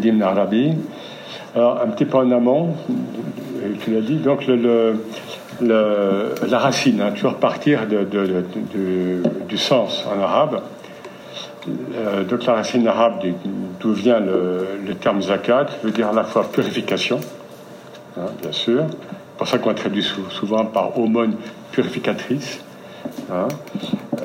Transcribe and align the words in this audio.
d'Ibn 0.00 0.22
Arabi. 0.22 0.72
Alors, 1.54 1.80
un 1.82 1.88
petit 1.88 2.04
peu 2.04 2.18
en 2.18 2.30
amont, 2.30 2.74
tu 3.84 3.92
l'as 3.92 4.00
dit, 4.00 4.16
donc 4.16 4.44
la 5.60 6.58
racine, 6.58 7.00
hein, 7.00 7.12
toujours 7.12 7.36
partir 7.36 7.80
du 7.86 9.58
sens 9.58 10.04
en 10.06 10.20
arabe. 10.20 10.62
Euh, 11.68 12.24
donc 12.24 12.46
la 12.46 12.54
racine 12.54 12.86
arabe 12.88 13.22
d'où 13.80 13.92
vient 13.92 14.20
le, 14.20 14.94
terme 15.00 15.20
zakat 15.20 15.66
veut 15.82 15.90
dire 15.90 16.08
à 16.08 16.12
la 16.12 16.24
fois 16.24 16.44
purification, 16.50 17.20
hein, 18.16 18.26
bien 18.40 18.52
sûr, 18.52 18.84
pour 19.36 19.46
ça 19.46 19.58
qu'on 19.58 19.74
traduit 19.74 20.06
souvent 20.30 20.64
par 20.64 20.98
aumône 20.98 21.34
purificatrice, 21.72 22.60
hein, 23.30 23.48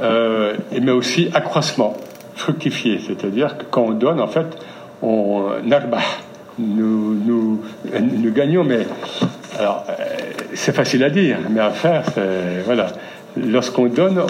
euh, 0.01 0.55
mais 0.81 0.91
aussi 0.91 1.29
accroissement, 1.33 1.95
fructifier, 2.35 2.99
c'est-à-dire 2.99 3.57
que 3.57 3.63
quand 3.69 3.83
on 3.83 3.91
donne, 3.91 4.21
en 4.21 4.27
fait, 4.27 4.57
on 5.01 5.71
arbah, 5.71 5.99
nous, 6.57 7.15
nous, 7.15 7.61
nous 8.01 8.31
gagnons, 8.31 8.63
mais 8.63 8.85
alors, 9.57 9.85
euh, 9.89 9.93
c'est 10.53 10.73
facile 10.73 11.03
à 11.03 11.09
dire, 11.09 11.37
mais 11.49 11.61
à 11.61 11.71
faire, 11.71 12.03
c'est. 12.13 12.61
Voilà. 12.65 12.87
Lorsqu'on 13.37 13.87
donne, 13.87 14.21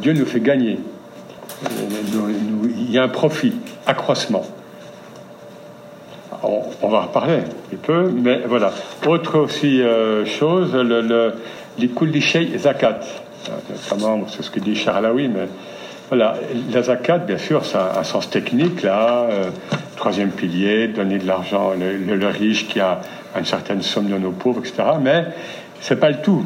Dieu 0.00 0.12
nous 0.12 0.26
fait 0.26 0.40
gagner. 0.40 0.78
Il 1.66 2.90
y 2.90 2.98
a 2.98 3.02
un 3.02 3.08
profit, 3.08 3.54
accroissement. 3.86 4.44
On, 6.42 6.88
va 6.88 7.00
reparler 7.02 7.38
un 7.72 7.76
peu, 7.82 8.10
mais 8.10 8.42
voilà. 8.46 8.72
Autre 9.06 9.38
aussi 9.38 9.80
euh, 9.80 10.26
chose, 10.26 10.74
le, 10.74 11.00
le, 11.00 11.34
les 11.78 12.58
zakat. 12.58 13.00
Notamment, 13.70 14.26
c'est 14.28 14.42
ce 14.42 14.50
que 14.50 14.60
dit 14.60 14.76
Charlaoui, 14.76 15.28
mais 15.28 15.48
voilà. 16.08 16.34
La 16.72 16.82
zakat, 16.82 17.18
bien 17.18 17.38
sûr, 17.38 17.64
ça 17.64 17.86
a 17.86 18.00
un 18.00 18.04
sens 18.04 18.28
technique, 18.30 18.82
là. 18.82 19.26
Euh, 19.30 19.50
troisième 19.96 20.30
pilier, 20.30 20.88
donner 20.88 21.18
de 21.18 21.26
l'argent, 21.26 21.72
le, 21.78 22.26
riche 22.28 22.68
qui 22.68 22.80
a 22.80 23.00
une 23.38 23.44
certaine 23.44 23.82
somme 23.82 24.08
de 24.08 24.18
nos 24.18 24.32
pauvres, 24.32 24.60
etc. 24.60 24.82
Mais 25.00 25.24
c'est 25.80 25.98
pas 25.98 26.10
le 26.10 26.18
tout. 26.22 26.44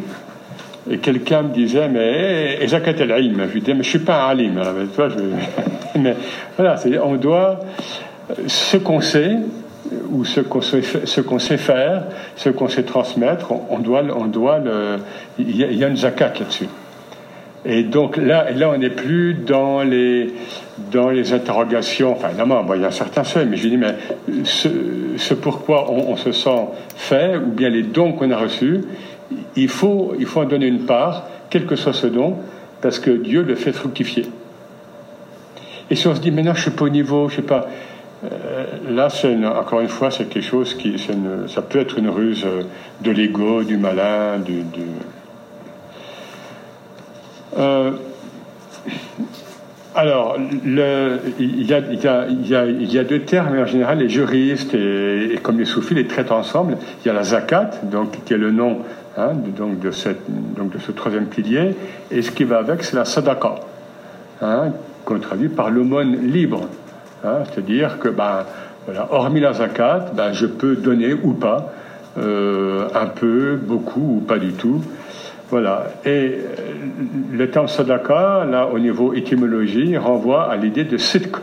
Et 0.91 0.99
quelqu'un 0.99 1.43
me 1.43 1.53
disait, 1.53 1.89
mais 1.89 2.67
Zakat 2.67 3.03
al-Ilm, 3.03 3.47
je 3.49 3.53
lui 3.53 3.61
disais, 3.61 3.75
mais 3.75 3.83
je 3.83 3.89
suis 3.91 3.99
pas 3.99 4.27
un 4.27 4.29
alim. 4.31 4.63
mais 5.99 6.15
voilà, 6.57 6.77
on 7.05 7.17
doit, 7.17 7.61
ce 8.47 8.77
qu'on 8.77 9.01
sait, 9.01 9.37
ou 10.11 10.25
ce 10.25 10.41
qu'on 10.41 10.61
sait, 10.61 10.83
ce 10.83 11.21
qu'on 11.21 11.39
sait 11.39 11.57
faire, 11.57 12.05
ce 12.37 12.49
qu'on 12.51 12.69
sait 12.69 12.85
transmettre, 12.85 13.53
on, 13.71 13.79
doit, 13.79 14.03
on 14.17 14.27
doit 14.27 14.59
le, 14.59 14.99
il 15.39 15.57
y, 15.57 15.85
a 15.85 15.89
une 15.89 15.97
zakat 15.97 16.33
là-dessus. 16.39 16.69
Et 17.65 17.83
donc 17.83 18.17
là, 18.17 18.51
là 18.51 18.71
on 18.71 18.79
n'est 18.79 18.91
plus 18.91 19.35
dans 19.35 19.83
les, 19.83 20.33
dans 20.93 21.11
les 21.11 21.33
interrogations. 21.33 22.13
Enfin, 22.13 22.29
évidemment, 22.29 22.65
il 22.75 22.83
y 22.83 22.85
a 22.85 22.91
certains 22.91 23.25
faits, 23.25 23.49
mais 23.49 23.57
je 23.57 23.69
dis, 23.69 23.77
mais 23.77 23.95
ce, 24.45 25.35
pourquoi 25.35 25.91
on, 25.91 26.17
se 26.17 26.33
sent 26.33 26.67
fait, 26.97 27.37
ou 27.37 27.51
bien 27.51 27.69
les 27.69 27.83
dons 27.83 28.13
qu'on 28.13 28.31
a 28.31 28.37
reçus, 28.37 28.83
il 29.57 29.69
faut, 29.69 30.15
il 30.19 30.27
faut 30.27 30.41
en 30.41 30.47
donner 30.47 30.67
une 30.67 30.87
part, 30.87 31.29
quel 31.51 31.67
que 31.67 31.77
soit 31.77 31.93
ce 31.93 32.07
don, 32.07 32.37
parce 32.81 32.99
que 32.99 33.11
Dieu 33.11 33.43
le 33.43 33.55
fait 33.55 33.73
fructifier. 33.73 34.27
Et 35.91 35.97
si 35.97 36.07
on 36.07 36.15
se 36.15 36.21
dit, 36.21 36.31
maintenant 36.31 36.55
je 36.55 36.63
suis 36.63 36.71
pas 36.71 36.85
au 36.85 36.91
niveau, 36.91 37.29
je 37.29 37.37
sais 37.37 37.43
pas, 37.43 37.69
euh, 38.25 38.65
là, 38.89 39.11
c'est 39.11 39.35
encore 39.47 39.81
une 39.81 39.89
fois, 39.89 40.11
c'est 40.11 40.29
quelque 40.29 40.45
chose 40.45 40.75
qui, 40.75 40.97
ça 41.47 41.63
peut 41.63 41.79
être 41.79 41.99
une 41.99 42.09
ruse 42.09 42.45
euh, 42.45 42.63
de 43.01 43.11
l'ego, 43.11 43.63
du 43.63 43.77
malin, 43.77 44.39
du. 44.39 44.65
Alors, 49.99 50.37
il, 50.39 51.67
y 51.67 51.73
a, 52.99 53.05
deux 53.05 53.21
termes, 53.23 53.59
en 53.59 53.67
général, 53.67 53.99
les 53.99 54.09
juristes 54.09 54.73
et, 54.75 55.41
comme 55.43 55.59
les 55.59 55.65
soufis 55.65 55.95
les 55.95 56.07
traitent 56.07 56.31
ensemble. 56.31 56.77
Il 57.05 57.09
y 57.09 57.11
a 57.11 57.15
la 57.15 57.25
zakat, 57.25 57.71
donc, 57.83 58.25
qui 58.25 58.33
est 58.33 58.39
le 58.39 58.53
nom 58.53 58.79
hein, 59.17 59.33
de, 59.35 59.51
donc, 59.51 59.81
de, 59.81 59.91
ce 59.91 60.93
troisième 60.93 61.27
pilier, 61.27 61.75
et 62.13 62.23
ce 62.23 62.31
qui 62.31 62.45
va 62.45 62.59
avec, 62.59 62.85
c'est 62.85 62.95
la 62.95 63.05
sadaqa, 63.05 63.57
hein, 64.41 64.73
qu'on 65.05 65.19
traduit 65.19 65.49
par 65.49 65.71
l'aumône 65.71 66.31
libre. 66.31 66.69
Hein, 67.25 67.39
c'est-à-dire 67.51 67.99
que, 67.99 68.09
ben, 68.09 68.45
hormis 69.11 69.41
la 69.41 69.55
zakat, 69.55 70.13
ben, 70.15 70.33
je 70.33 70.47
peux 70.47 70.77
donner 70.77 71.13
ou 71.13 71.33
pas, 71.33 71.73
euh, 72.19 72.89
un 72.95 73.07
peu, 73.07 73.57
beaucoup 73.57 74.19
ou 74.19 74.21
pas 74.21 74.39
du 74.39 74.53
tout. 74.53 74.81
Voilà. 75.51 75.87
Et 76.05 76.09
euh, 76.09 76.35
le 77.33 77.51
terme 77.51 77.69
sadaka, 77.69 78.45
là, 78.45 78.67
au 78.67 78.79
niveau 78.79 79.15
étymologie, 79.15 79.97
renvoie 79.97 80.51
à 80.51 80.57
l'idée 80.57 80.85
de 80.85 80.99
sidq, 80.99 81.37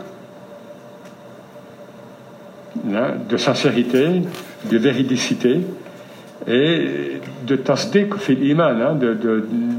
de 2.84 3.36
sincérité, 3.36 4.22
de 4.70 4.78
véridicité, 4.78 5.60
et 6.46 7.20
de 7.44 7.56
tasdik 7.56 8.16
fil 8.16 8.44
iman, 8.44 8.80
hein, 8.80 8.98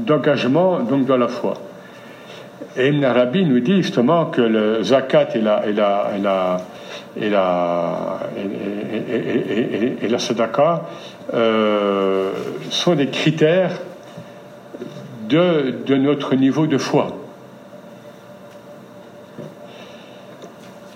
d'engagement 0.06 0.80
donc 0.80 1.06
dans 1.06 1.16
la 1.16 1.28
foi. 1.28 1.54
Et 2.76 2.88
Ibn 2.88 3.04
Arabi 3.04 3.44
nous 3.44 3.60
dit 3.60 3.76
justement 3.76 4.26
que 4.26 4.42
le 4.42 4.82
zakat 4.82 5.28
et 5.34 5.40
la, 5.40 5.66
et 5.66 5.72
la, 5.72 6.10
et 6.14 6.20
la, 6.20 6.60
et 7.16 7.30
la, 7.30 8.20
et, 10.02 10.08
la 10.08 10.18
sadaka 10.18 10.82
euh, 11.32 12.30
sont 12.70 12.94
des 12.94 13.06
critères 13.06 13.72
de, 15.28 15.96
notre 15.96 16.34
niveau 16.34 16.66
de 16.66 16.78
foi. 16.78 17.08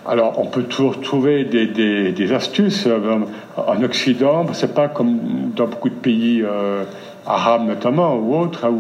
Alors, 0.05 0.39
on 0.39 0.47
peut 0.47 0.65
toujours 0.65 1.01
trouver 1.01 1.45
des, 1.45 2.33
astuces. 2.33 2.87
Euh, 2.87 3.21
en 3.57 3.83
Occident, 3.83 4.47
c'est 4.53 4.75
pas 4.75 4.89
comme 4.89 5.53
dans 5.55 5.69
beaucoup 5.69 5.91
de 5.91 5.95
pays 5.95 6.43
euh, 6.43 6.83
arabes 7.25 7.69
notamment 7.69 8.17
ou 8.17 8.37
autres, 8.37 8.65
hein, 8.65 8.75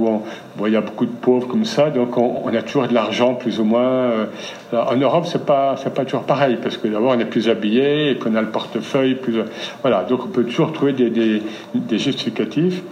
où 0.58 0.66
il 0.66 0.72
y 0.72 0.76
a 0.76 0.80
beaucoup 0.80 1.06
de 1.06 1.12
pauvres 1.12 1.46
comme 1.46 1.64
ça, 1.64 1.90
donc 1.90 2.16
on, 2.16 2.48
a 2.48 2.62
toujours 2.62 2.88
de 2.88 2.94
l'argent 2.94 3.34
plus 3.34 3.60
ou 3.60 3.64
moins. 3.64 3.82
Euh. 3.82 4.26
en 4.72 4.96
Europe, 4.96 5.26
c'est 5.26 5.46
pas 5.46 5.76
pas 5.94 6.04
toujours 6.04 6.24
pareil 6.24 6.58
parce 6.60 6.76
que 6.76 6.88
d'abord 6.88 7.12
on 7.14 7.20
est 7.20 7.24
plus 7.24 7.48
habillé 7.48 8.10
et 8.10 8.18
qu'on 8.18 8.34
a 8.34 8.40
le 8.40 8.48
portefeuille 8.50 9.14
plus. 9.14 9.36
Voilà, 9.82 10.02
donc 10.02 10.24
on 10.24 10.28
peut 10.28 10.44
toujours 10.44 10.72
trouver 10.72 10.92
des 10.92 11.98
justificatifs. 11.98 12.82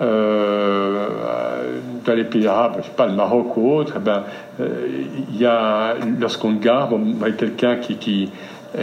Euh, 0.00 1.80
dans 2.06 2.14
les 2.14 2.24
pays 2.24 2.46
arabes, 2.46 2.76
je 2.78 2.84
sais 2.84 2.92
pas, 2.96 3.06
le 3.06 3.14
Maroc 3.14 3.56
ou 3.56 3.72
autre, 3.72 3.94
eh 3.96 3.98
ben, 3.98 4.22
euh, 4.60 4.86
il 5.30 5.36
y 5.36 5.44
a, 5.44 5.94
lorsqu'on 6.20 6.52
garde, 6.52 6.92
on 6.92 7.22
a 7.22 7.30
quelqu'un 7.32 7.76
qui, 7.76 7.96
qui, 7.96 8.30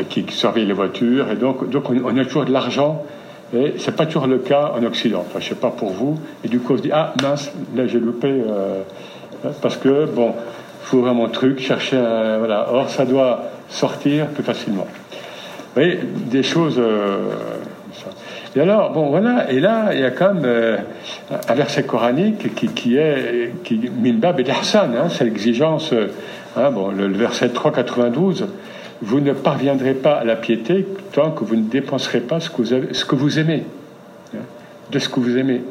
qui, 0.10 0.26
surveille 0.30 0.66
les 0.66 0.74
voitures, 0.74 1.32
et 1.32 1.36
donc, 1.36 1.70
donc 1.70 1.86
on, 1.90 2.18
a 2.18 2.26
toujours 2.26 2.46
de 2.46 2.52
l'argent, 2.52 3.04
et 3.56 3.76
c'est 3.78 3.96
pas 3.96 4.06
toujours 4.06 4.28
le 4.28 4.40
cas 4.40 4.74
en 4.78 4.84
Occident. 4.84 5.24
Enfin, 5.26 5.40
je 5.40 5.50
sais 5.50 5.56
pas 5.56 5.72
pour 5.72 5.92
vous, 5.92 6.20
et 6.44 6.50
du 6.50 6.60
coup 6.60 6.74
on 6.74 6.78
se 6.78 6.82
dit, 6.84 6.92
ah 6.92 7.14
mince, 7.24 7.52
là 7.76 7.88
j'ai 7.88 8.00
loupé, 8.00 8.28
euh, 8.28 8.82
parce 9.62 9.78
que, 9.78 10.06
bon, 10.06 10.34
faut 10.84 11.00
vraiment 11.00 11.30
truc, 11.30 11.60
chercher, 11.60 11.98
voilà, 11.98 12.68
or 12.72 12.90
ça 12.90 13.06
doit 13.06 13.44
sortir 13.70 14.28
plus 14.28 14.44
facilement. 14.44 14.86
Vous 14.86 15.82
voyez, 15.82 16.00
des 16.30 16.44
choses. 16.44 16.80
Et 18.56 18.62
alors, 18.62 18.92
bon, 18.92 19.10
voilà, 19.10 19.52
et 19.52 19.60
là, 19.60 19.90
il 19.92 20.00
y 20.00 20.06
a 20.06 20.12
quand 20.12 20.34
même 20.34 20.46
euh, 20.46 20.78
un 21.50 21.54
verset 21.56 21.84
coranique 21.84 22.56
qui, 22.56 22.96
est 22.96 23.54
qui, 23.64 23.92
Minbab 24.02 24.40
et 24.40 24.50
Hassan, 24.50 24.96
hein, 24.96 25.10
c'est 25.10 25.26
l'exigence, 25.26 25.94
hein, 26.56 26.72
le, 26.96 27.08
verset 27.08 27.50
392 27.50 28.48
vous 29.02 29.20
ne 29.20 29.34
parviendrez 29.34 29.94
pas 29.94 30.14
à 30.14 30.24
la 30.24 30.38
piété 30.38 30.88
tant 31.12 31.32
que 31.32 31.44
vous 31.44 31.58
ne 31.58 31.70
dépenserez 31.70 32.22
pas 32.22 32.40
ce 32.40 32.50
que 32.50 32.62
vous, 32.62 32.94
ce 32.94 33.04
que 33.06 33.16
vous 33.16 33.40
aimez, 33.40 33.66
hein, 34.34 34.40
de 34.90 35.00
ce 35.00 35.10
que 35.10 35.20
vous 35.20 35.38
aimez. 35.38 35.62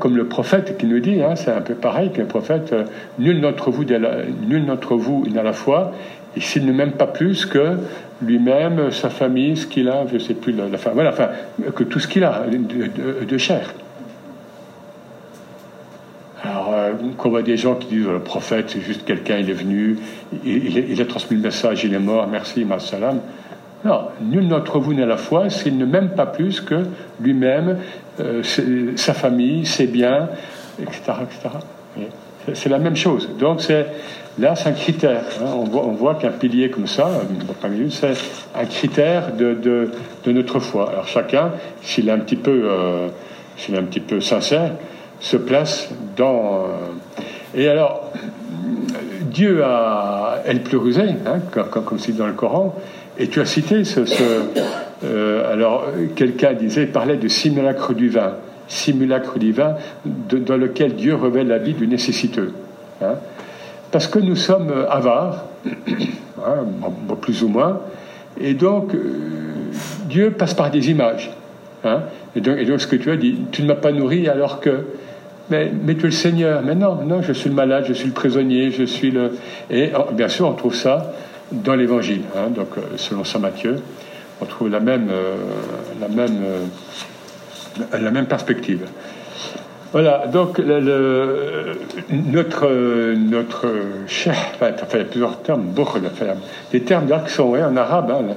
Comme 0.00 0.16
le 0.16 0.26
prophète 0.26 0.76
qui 0.76 0.86
nous 0.86 0.98
dit, 0.98 1.20
c'est 1.36 1.52
un 1.52 1.60
peu 1.60 1.74
pareil 1.74 2.10
que 2.10 2.18
le 2.18 2.26
prophète, 2.26 2.72
euh, 2.72 2.84
nul 3.20 3.40
d'entre 3.40 3.70
vous, 3.70 3.84
n'a 5.28 5.42
la 5.44 5.52
foi, 5.52 5.92
s'il 6.40 6.66
ne 6.66 6.72
m'aime 6.72 6.92
pas 6.92 7.06
plus 7.06 7.46
que 7.46 7.76
lui-même, 8.22 8.90
sa 8.90 9.10
famille, 9.10 9.56
ce 9.56 9.66
qu'il 9.66 9.88
a, 9.88 10.06
je 10.08 10.14
ne 10.14 10.18
sais 10.18 10.34
plus, 10.34 10.52
la, 10.52 10.68
la, 10.68 10.78
voilà, 10.92 11.10
enfin, 11.10 11.28
que 11.74 11.84
tout 11.84 12.00
ce 12.00 12.08
qu'il 12.08 12.24
a 12.24 12.44
de, 12.48 13.38
chair. 13.38 13.74
Alors, 16.42 16.72
euh, 16.72 16.92
qu'on 17.16 17.30
voit 17.30 17.42
des 17.42 17.56
gens 17.56 17.74
qui 17.74 17.88
disent 17.88 18.06
le 18.06 18.20
prophète, 18.20 18.70
c'est 18.70 18.80
juste 18.80 19.04
quelqu'un, 19.04 19.38
il 19.38 19.50
est 19.50 19.54
venu, 19.54 19.98
il, 20.44 21.00
a 21.00 21.04
transmis 21.04 21.36
le 21.36 21.42
message, 21.42 21.84
il 21.84 21.94
est 21.94 21.98
mort, 21.98 22.26
merci, 22.26 22.64
ma 22.64 22.78
salam. 22.78 23.20
Non, 23.84 24.08
nul 24.20 24.48
d'entre 24.48 24.80
vous 24.80 24.92
n'a 24.92 25.06
la 25.06 25.16
foi 25.16 25.50
s'il 25.50 25.78
ne 25.78 25.86
m'aime 25.86 26.10
pas 26.10 26.26
plus 26.26 26.60
que 26.60 26.84
lui-même, 27.20 27.78
euh, 28.18 28.42
sa 28.96 29.14
famille, 29.14 29.64
ses 29.66 29.86
biens, 29.86 30.28
etc. 30.80 31.12
etc. 31.22 31.56
C'est 32.54 32.68
la 32.68 32.78
même 32.78 32.96
chose. 32.96 33.28
Donc, 33.38 33.60
c'est 33.60 33.86
Là, 34.38 34.54
c'est 34.54 34.68
un 34.68 34.72
critère. 34.72 35.22
Hein. 35.40 35.50
On 35.54 35.92
voit, 35.92 36.14
qu'un 36.14 36.30
pilier 36.30 36.70
comme 36.70 36.86
ça, 36.86 37.10
c'est 37.90 38.14
un 38.54 38.64
critère 38.66 39.32
de, 39.32 39.90
notre 40.26 40.60
foi. 40.60 40.90
Alors 40.90 41.08
chacun, 41.08 41.52
s'il 41.82 42.08
est 42.08 42.12
un 42.12 42.20
petit 42.20 42.36
peu, 42.36 42.62
euh, 42.64 43.08
est 43.68 43.76
un 43.76 43.82
petit 43.82 44.00
peu 44.00 44.20
sincère, 44.20 44.72
se 45.20 45.36
place 45.36 45.88
dans. 46.16 46.66
Euh, 46.66 47.60
et 47.60 47.68
alors, 47.68 48.12
Dieu 49.22 49.64
a 49.64 50.42
El 50.46 50.62
plurusé, 50.62 51.02
hein, 51.26 51.40
comme, 51.50 51.98
c'est 51.98 52.16
dans 52.16 52.26
le 52.26 52.34
Coran, 52.34 52.76
Et 53.18 53.26
tu 53.28 53.40
as 53.40 53.46
cité 53.46 53.82
ce. 53.84 54.00
Euh, 55.04 55.52
alors, 55.52 55.86
quelqu'un 56.14 56.52
disait, 56.52 56.86
parlait 56.86 57.16
de 57.16 57.28
simulacre 57.28 57.92
du 57.92 58.08
vin, 58.08 58.34
simulacre 58.68 59.38
du 59.38 59.52
vin 59.52 59.76
dans 60.04 60.56
lequel 60.56 60.94
Dieu 60.94 61.16
révèle 61.16 61.48
la 61.48 61.58
vie 61.58 61.74
du 61.74 61.88
nécessiteux. 61.88 62.52
Hein. 63.02 63.14
Parce 63.90 64.06
que 64.06 64.18
nous 64.18 64.36
sommes 64.36 64.72
avares, 64.90 65.44
hein, 65.66 66.64
plus 67.20 67.42
ou 67.42 67.48
moins, 67.48 67.80
et 68.40 68.54
donc 68.54 68.94
euh, 68.94 69.70
Dieu 70.08 70.30
passe 70.30 70.54
par 70.54 70.70
des 70.70 70.90
images. 70.90 71.30
Hein. 71.84 72.02
Et, 72.36 72.40
donc, 72.40 72.80
ce 72.80 72.86
que 72.86 72.96
tu 72.96 73.10
as 73.10 73.16
dit, 73.16 73.38
tu 73.50 73.62
ne 73.62 73.68
m'as 73.68 73.74
pas 73.74 73.92
nourri 73.92 74.28
alors 74.28 74.60
que 74.60 74.84
mais, 75.50 75.70
tu 75.94 76.00
es 76.00 76.02
le 76.04 76.10
Seigneur. 76.10 76.62
Mais 76.62 76.74
non, 76.74 76.96
non, 77.06 77.22
je 77.22 77.32
suis 77.32 77.48
le 77.48 77.54
malade, 77.54 77.84
je 77.88 77.94
suis 77.94 78.06
le 78.06 78.12
prisonnier, 78.12 78.70
je 78.70 78.84
suis 78.84 79.10
le. 79.10 79.32
Et 79.70 79.90
oh, 79.96 80.12
bien 80.12 80.28
sûr, 80.28 80.46
on 80.46 80.52
trouve 80.52 80.74
ça 80.74 81.12
dans 81.50 81.74
l'Évangile. 81.74 82.22
Hein, 82.36 82.50
donc, 82.50 82.68
euh, 82.76 82.82
selon 82.96 83.24
saint 83.24 83.38
Matthieu, 83.38 83.76
on 84.40 84.44
trouve 84.44 84.68
la 84.68 84.80
même, 84.80 85.08
euh, 85.10 85.36
la 86.00 86.08
même, 86.08 86.38
euh, 86.42 87.98
la 87.98 88.10
même 88.10 88.26
perspective. 88.26 88.86
Voilà, 89.92 90.26
donc 90.26 90.58
le, 90.58 91.78
notre, 92.10 92.68
notre 93.14 93.66
chef, 94.06 94.52
enfin, 94.54 94.72
il 94.94 94.98
y 94.98 95.00
a 95.00 95.04
plusieurs 95.04 95.40
termes, 95.42 95.68
des 96.72 96.82
termes 96.82 97.06
qui 97.26 97.32
sont 97.32 97.54
en 97.54 97.76
arabe, 97.76 98.10
hein, 98.10 98.34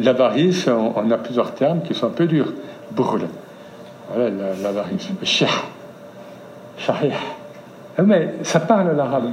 l'avarice, 0.00 0.68
on, 0.68 1.10
a 1.10 1.18
plusieurs 1.18 1.52
termes 1.54 1.82
qui 1.82 1.94
sont 1.94 2.06
un 2.06 2.10
peu 2.10 2.26
durs. 2.26 2.52
Voilà, 2.94 4.30
l'avarice. 4.62 5.08
Cheh. 5.24 5.46
Shahih. 6.78 7.12
Ah, 7.96 8.02
mais 8.02 8.34
ça 8.42 8.60
parle 8.60 8.96
l'arabe. 8.96 9.24
Vous 9.24 9.30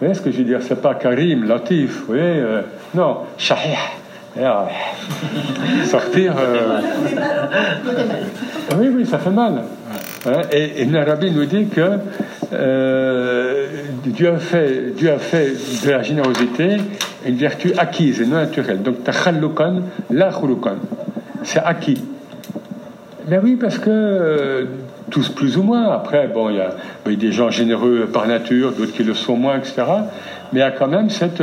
voyez 0.00 0.14
ce 0.14 0.20
que 0.20 0.30
je 0.30 0.38
veux 0.38 0.44
dire? 0.44 0.60
C'est 0.62 0.80
pas 0.80 0.94
Karim, 0.94 1.46
Latif, 1.46 2.00
vous 2.00 2.06
voyez 2.06 2.22
euh, 2.22 2.62
Non, 2.94 3.18
Shahih. 3.38 3.76
Ah, 4.42 4.68
sortir. 5.86 6.34
Euh, 6.38 6.80
oui, 8.78 8.88
oui, 8.94 9.06
ça 9.06 9.18
fait 9.18 9.30
mal. 9.30 9.62
Hein, 10.26 10.42
et, 10.50 10.84
l'Arabie 10.86 11.30
nous 11.30 11.44
dit 11.44 11.66
que 11.66 11.98
euh, 12.52 13.66
Dieu, 14.04 14.28
a 14.28 14.38
fait, 14.38 14.94
Dieu 14.96 15.12
a 15.12 15.18
fait 15.18 15.52
de 15.84 15.90
la 15.90 16.02
générosité 16.02 16.78
une 17.24 17.36
vertu 17.36 17.72
acquise 17.78 18.20
et 18.20 18.26
non 18.26 18.36
naturelle. 18.36 18.82
Donc, 18.82 19.04
takhallukan, 19.04 19.82
la 20.10 20.30
C'est 21.44 21.60
acquis. 21.60 22.02
Mais 23.28 23.38
oui, 23.38 23.56
parce 23.56 23.78
que 23.78 24.66
tous 25.10 25.28
plus 25.28 25.56
ou 25.56 25.62
moins. 25.62 25.90
Après, 25.90 26.28
bon, 26.28 26.50
il 26.50 26.56
y, 26.56 26.60
a, 26.60 27.16
des 27.16 27.32
gens 27.32 27.50
généreux 27.50 28.08
par 28.12 28.26
nature, 28.26 28.72
d'autres 28.72 28.92
qui 28.92 29.04
le 29.04 29.14
sont 29.14 29.36
moins, 29.36 29.56
etc. 29.58 29.82
Mais 30.52 30.60
il 30.60 30.62
y 30.62 30.62
a 30.62 30.70
quand 30.72 30.88
même 30.88 31.10
cette. 31.10 31.42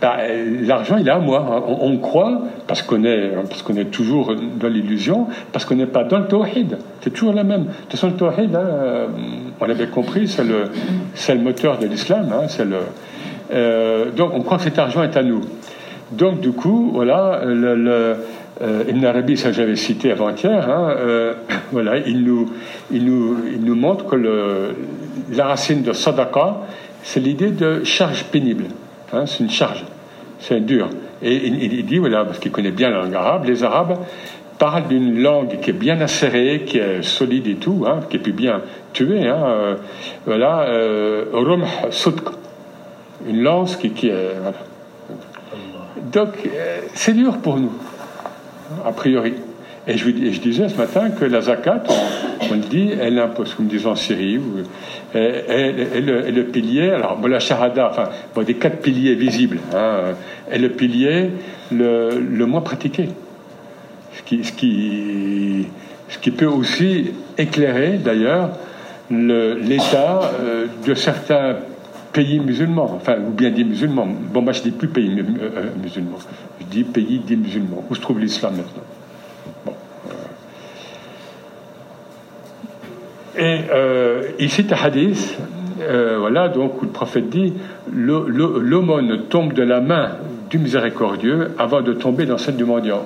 Bah, 0.00 0.16
l'argent, 0.62 0.96
il 0.98 1.08
est 1.08 1.10
à 1.10 1.18
moi. 1.18 1.64
On, 1.66 1.96
croit, 1.98 2.42
parce 2.66 2.82
qu'on 2.82 3.04
est, 3.04 3.32
est 3.76 3.90
toujours 3.90 4.34
dans 4.34 4.68
l'illusion, 4.68 5.28
parce 5.52 5.64
qu'on 5.64 5.76
n'est 5.76 5.86
pas 5.86 6.04
dans 6.04 6.18
le 6.18 6.26
tawhid. 6.26 6.76
C'est 7.00 7.10
toujours 7.10 7.32
la 7.32 7.44
même. 7.44 7.64
De 7.64 7.68
toute 7.68 7.92
façon, 7.92 8.08
le 8.08 8.14
tawhid, 8.14 8.54
euh, 8.54 9.06
on 9.60 9.64
l'avait 9.64 9.86
compris, 9.86 10.28
c'est 10.28 10.44
le, 10.44 10.64
le 11.28 11.40
moteur 11.40 11.78
de 11.78 11.86
l'islam. 11.86 12.28
Hein, 12.32 12.46
le, 12.58 12.76
euh, 13.52 14.10
donc, 14.10 14.32
on 14.34 14.42
croit 14.42 14.58
que 14.58 14.64
cet 14.64 14.78
argent 14.78 15.02
est 15.02 15.16
à 15.16 15.22
nous. 15.22 15.42
Donc, 16.12 16.40
du 16.40 16.52
coup, 16.52 16.90
voilà, 16.92 17.42
le 17.44 18.16
euh, 18.62 18.84
Ibn 18.88 19.04
Arabi, 19.04 19.36
ça 19.36 19.52
j'avais 19.52 19.74
cité 19.74 20.12
avant-hier, 20.12 20.68
hein, 20.68 20.94
voilà, 21.72 21.98
il 21.98 22.22
nous, 22.22 22.50
il, 22.92 23.04
nous, 23.04 23.36
il 23.52 23.64
nous 23.64 23.74
montre 23.74 24.06
que 24.06 24.16
le, 24.16 24.76
la 25.32 25.46
racine 25.46 25.82
de 25.82 25.92
sadaqa, 25.92 26.58
c'est 27.02 27.20
l'idée 27.20 27.50
de 27.50 27.84
charge 27.84 28.24
pénible. 28.24 28.66
Hein, 29.14 29.26
c'est 29.26 29.40
une 29.40 29.50
charge, 29.50 29.84
c'est 30.40 30.60
dur. 30.60 30.88
Et 31.22 31.46
il, 31.46 31.86
dit, 31.86 31.98
voilà, 31.98 32.24
parce 32.24 32.38
qu'il 32.38 32.50
connaît 32.50 32.70
bien 32.70 32.90
la 32.90 33.02
langue 33.02 33.14
arabe, 33.14 33.44
les 33.46 33.62
Arabes 33.62 33.98
parlent 34.58 34.88
d'une 34.88 35.22
langue 35.22 35.60
qui 35.60 35.70
est 35.70 35.74
bien 35.74 36.00
acérée, 36.00 36.64
qui 36.66 36.78
est 36.78 37.02
solide 37.02 37.46
et 37.46 37.54
tout, 37.54 37.84
hein, 37.86 38.00
qui 38.10 38.16
est 38.16 38.20
plus 38.20 38.32
bien 38.32 38.60
tuée. 38.92 39.28
Hein, 39.28 39.42
euh, 39.46 39.74
voilà, 40.26 40.62
euh, 40.62 41.24
une 43.28 43.42
lance 43.42 43.76
qui, 43.76 44.08
est. 44.08 44.12
Donc, 46.12 46.28
euh, 46.46 46.80
c'est 46.94 47.12
dur 47.12 47.38
pour 47.38 47.56
nous 47.56 47.72
a 48.84 48.92
priori. 48.92 49.34
Et 49.86 49.96
je, 49.96 50.06
je, 50.06 50.40
disais 50.40 50.68
ce 50.68 50.76
matin 50.76 51.10
que 51.10 51.24
la 51.24 51.42
zakat, 51.42 51.84
on, 52.50 52.54
le 52.54 52.60
dit, 52.60 52.90
elle 53.00 53.18
impose, 53.18 53.54
comme 53.54 53.66
disons 53.66 53.90
en 53.90 53.96
Syrie, 53.96 54.40
est, 55.14 56.00
le, 56.00 56.42
pilier, 56.44 56.90
alors 56.90 57.20
la 57.26 57.40
shahada, 57.40 57.90
enfin, 57.90 58.42
des 58.44 58.54
quatre 58.54 58.80
piliers 58.80 59.14
visibles, 59.14 59.58
hein, 59.74 60.14
est 60.50 60.58
le 60.58 60.70
pilier 60.70 61.30
le, 61.72 62.44
moins 62.46 62.60
pratiqué. 62.60 63.08
Ce 64.12 64.22
qui, 64.22 65.66
peut 66.36 66.46
aussi 66.46 67.12
éclairer, 67.36 67.98
d'ailleurs, 67.98 68.50
l'état 69.10 70.32
euh, 70.40 70.66
de 70.86 70.94
certains 70.94 71.56
pays 72.12 72.38
musulmans, 72.38 72.90
enfin, 72.94 73.16
ou 73.18 73.30
bien 73.32 73.50
des 73.50 73.64
musulmans. 73.64 74.06
Bon, 74.32 74.40
moi, 74.40 74.52
je 74.52 74.62
dis 74.62 74.70
plus 74.70 74.88
pays 74.88 75.10
euh, 75.18 75.70
musulmans, 75.82 76.18
je 76.60 76.64
dis 76.66 76.84
pays 76.84 77.18
des 77.18 77.36
musulmans. 77.36 77.84
Où 77.90 77.94
se 77.94 78.00
trouve 78.00 78.20
l'islam 78.20 78.54
maintenant? 78.56 78.93
Et 83.44 83.60
euh, 83.70 84.22
il 84.38 84.50
cite 84.50 84.72
hadith, 84.72 85.38
euh, 85.82 86.16
voilà, 86.18 86.48
donc, 86.48 86.80
où 86.80 86.86
le 86.86 86.90
prophète 86.90 87.28
dit 87.28 87.52
L'aumône 87.92 89.24
tombe 89.28 89.52
de 89.52 89.62
la 89.62 89.82
main 89.82 90.12
du 90.48 90.58
miséricordieux 90.58 91.50
avant 91.58 91.82
de 91.82 91.92
tomber 91.92 92.24
dans 92.24 92.38
celle 92.38 92.56
du 92.56 92.64
mendiant. 92.64 93.04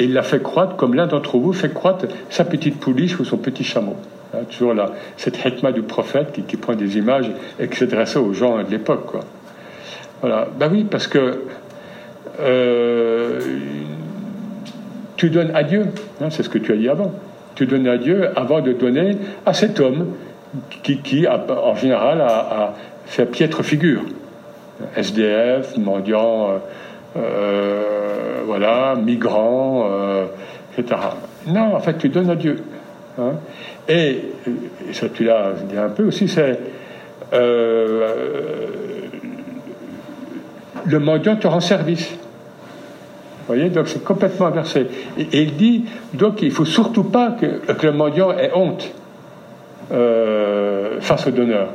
Et 0.00 0.04
il 0.04 0.14
l'a 0.14 0.24
fait 0.24 0.42
croître 0.42 0.74
comme 0.74 0.94
l'un 0.94 1.06
d'entre 1.06 1.38
vous 1.38 1.52
fait 1.52 1.72
croître 1.72 2.06
sa 2.28 2.44
petite 2.44 2.80
pouliche 2.80 3.20
ou 3.20 3.24
son 3.24 3.36
petit 3.36 3.62
chameau. 3.62 3.94
Hein, 4.34 4.40
toujours 4.50 4.74
là, 4.74 4.90
cette 5.16 5.38
hitma 5.44 5.70
du 5.70 5.82
prophète 5.82 6.44
qui, 6.46 6.56
prend 6.56 6.74
des 6.74 6.98
images 6.98 7.30
et 7.60 7.68
qui 7.68 7.76
s'adresse 7.76 8.16
aux 8.16 8.32
gens 8.32 8.58
de 8.64 8.70
l'époque. 8.70 9.12
Voilà. 10.20 10.48
Ben 10.58 10.68
oui, 10.72 10.84
parce 10.90 11.06
que 11.06 11.44
euh, 12.40 13.40
tu 15.16 15.30
donnes 15.30 15.54
à 15.54 15.62
Dieu, 15.62 15.86
hein, 16.20 16.30
c'est 16.30 16.42
ce 16.42 16.48
que 16.48 16.58
tu 16.58 16.72
as 16.72 16.76
dit 16.76 16.88
avant. 16.88 17.12
Tu 17.58 17.66
donnes 17.66 17.88
à 17.88 17.98
Dieu 17.98 18.30
avant 18.36 18.60
de 18.60 18.72
donner 18.72 19.16
à 19.44 19.52
cet 19.52 19.80
homme 19.80 20.14
qui, 20.84 20.98
qui 20.98 21.26
en 21.26 21.74
général, 21.74 22.20
a, 22.20 22.72
fait 23.04 23.26
piètre 23.26 23.64
figure. 23.64 24.02
SDF, 24.94 25.76
mendiant, 25.76 26.50
euh, 26.50 26.58
euh, 27.16 28.42
voilà, 28.46 28.94
migrant, 28.94 29.90
etc. 30.78 31.00
Non, 31.48 31.74
en 31.74 31.80
fait, 31.80 31.98
tu 31.98 32.08
donnes 32.10 32.30
à 32.30 32.36
Dieu. 32.36 32.62
Hein. 33.18 33.32
Et, 33.88 34.20
ça 34.92 35.08
tu 35.08 35.24
l'as 35.24 35.54
dit 35.68 35.76
un 35.76 35.88
peu 35.88 36.04
aussi, 36.04 36.28
c'est 36.28 36.60
euh, 37.32 38.08
le 40.86 40.98
mendiant 41.00 41.34
te 41.34 41.48
rend 41.48 41.58
service. 41.58 42.17
Voyez, 43.48 43.70
donc 43.70 43.88
c'est 43.88 44.04
complètement 44.04 44.46
inversé. 44.46 44.86
Et, 45.18 45.42
il 45.42 45.56
dit, 45.56 45.84
donc 46.14 46.42
il 46.42 46.48
ne 46.48 46.52
faut 46.52 46.64
surtout 46.64 47.04
pas 47.04 47.32
que, 47.32 47.86
le 47.86 47.92
mendiant 47.92 48.30
ait 48.30 48.50
honte 48.54 48.92
euh, 49.90 51.00
face 51.00 51.26
au 51.26 51.30
donneur. 51.30 51.68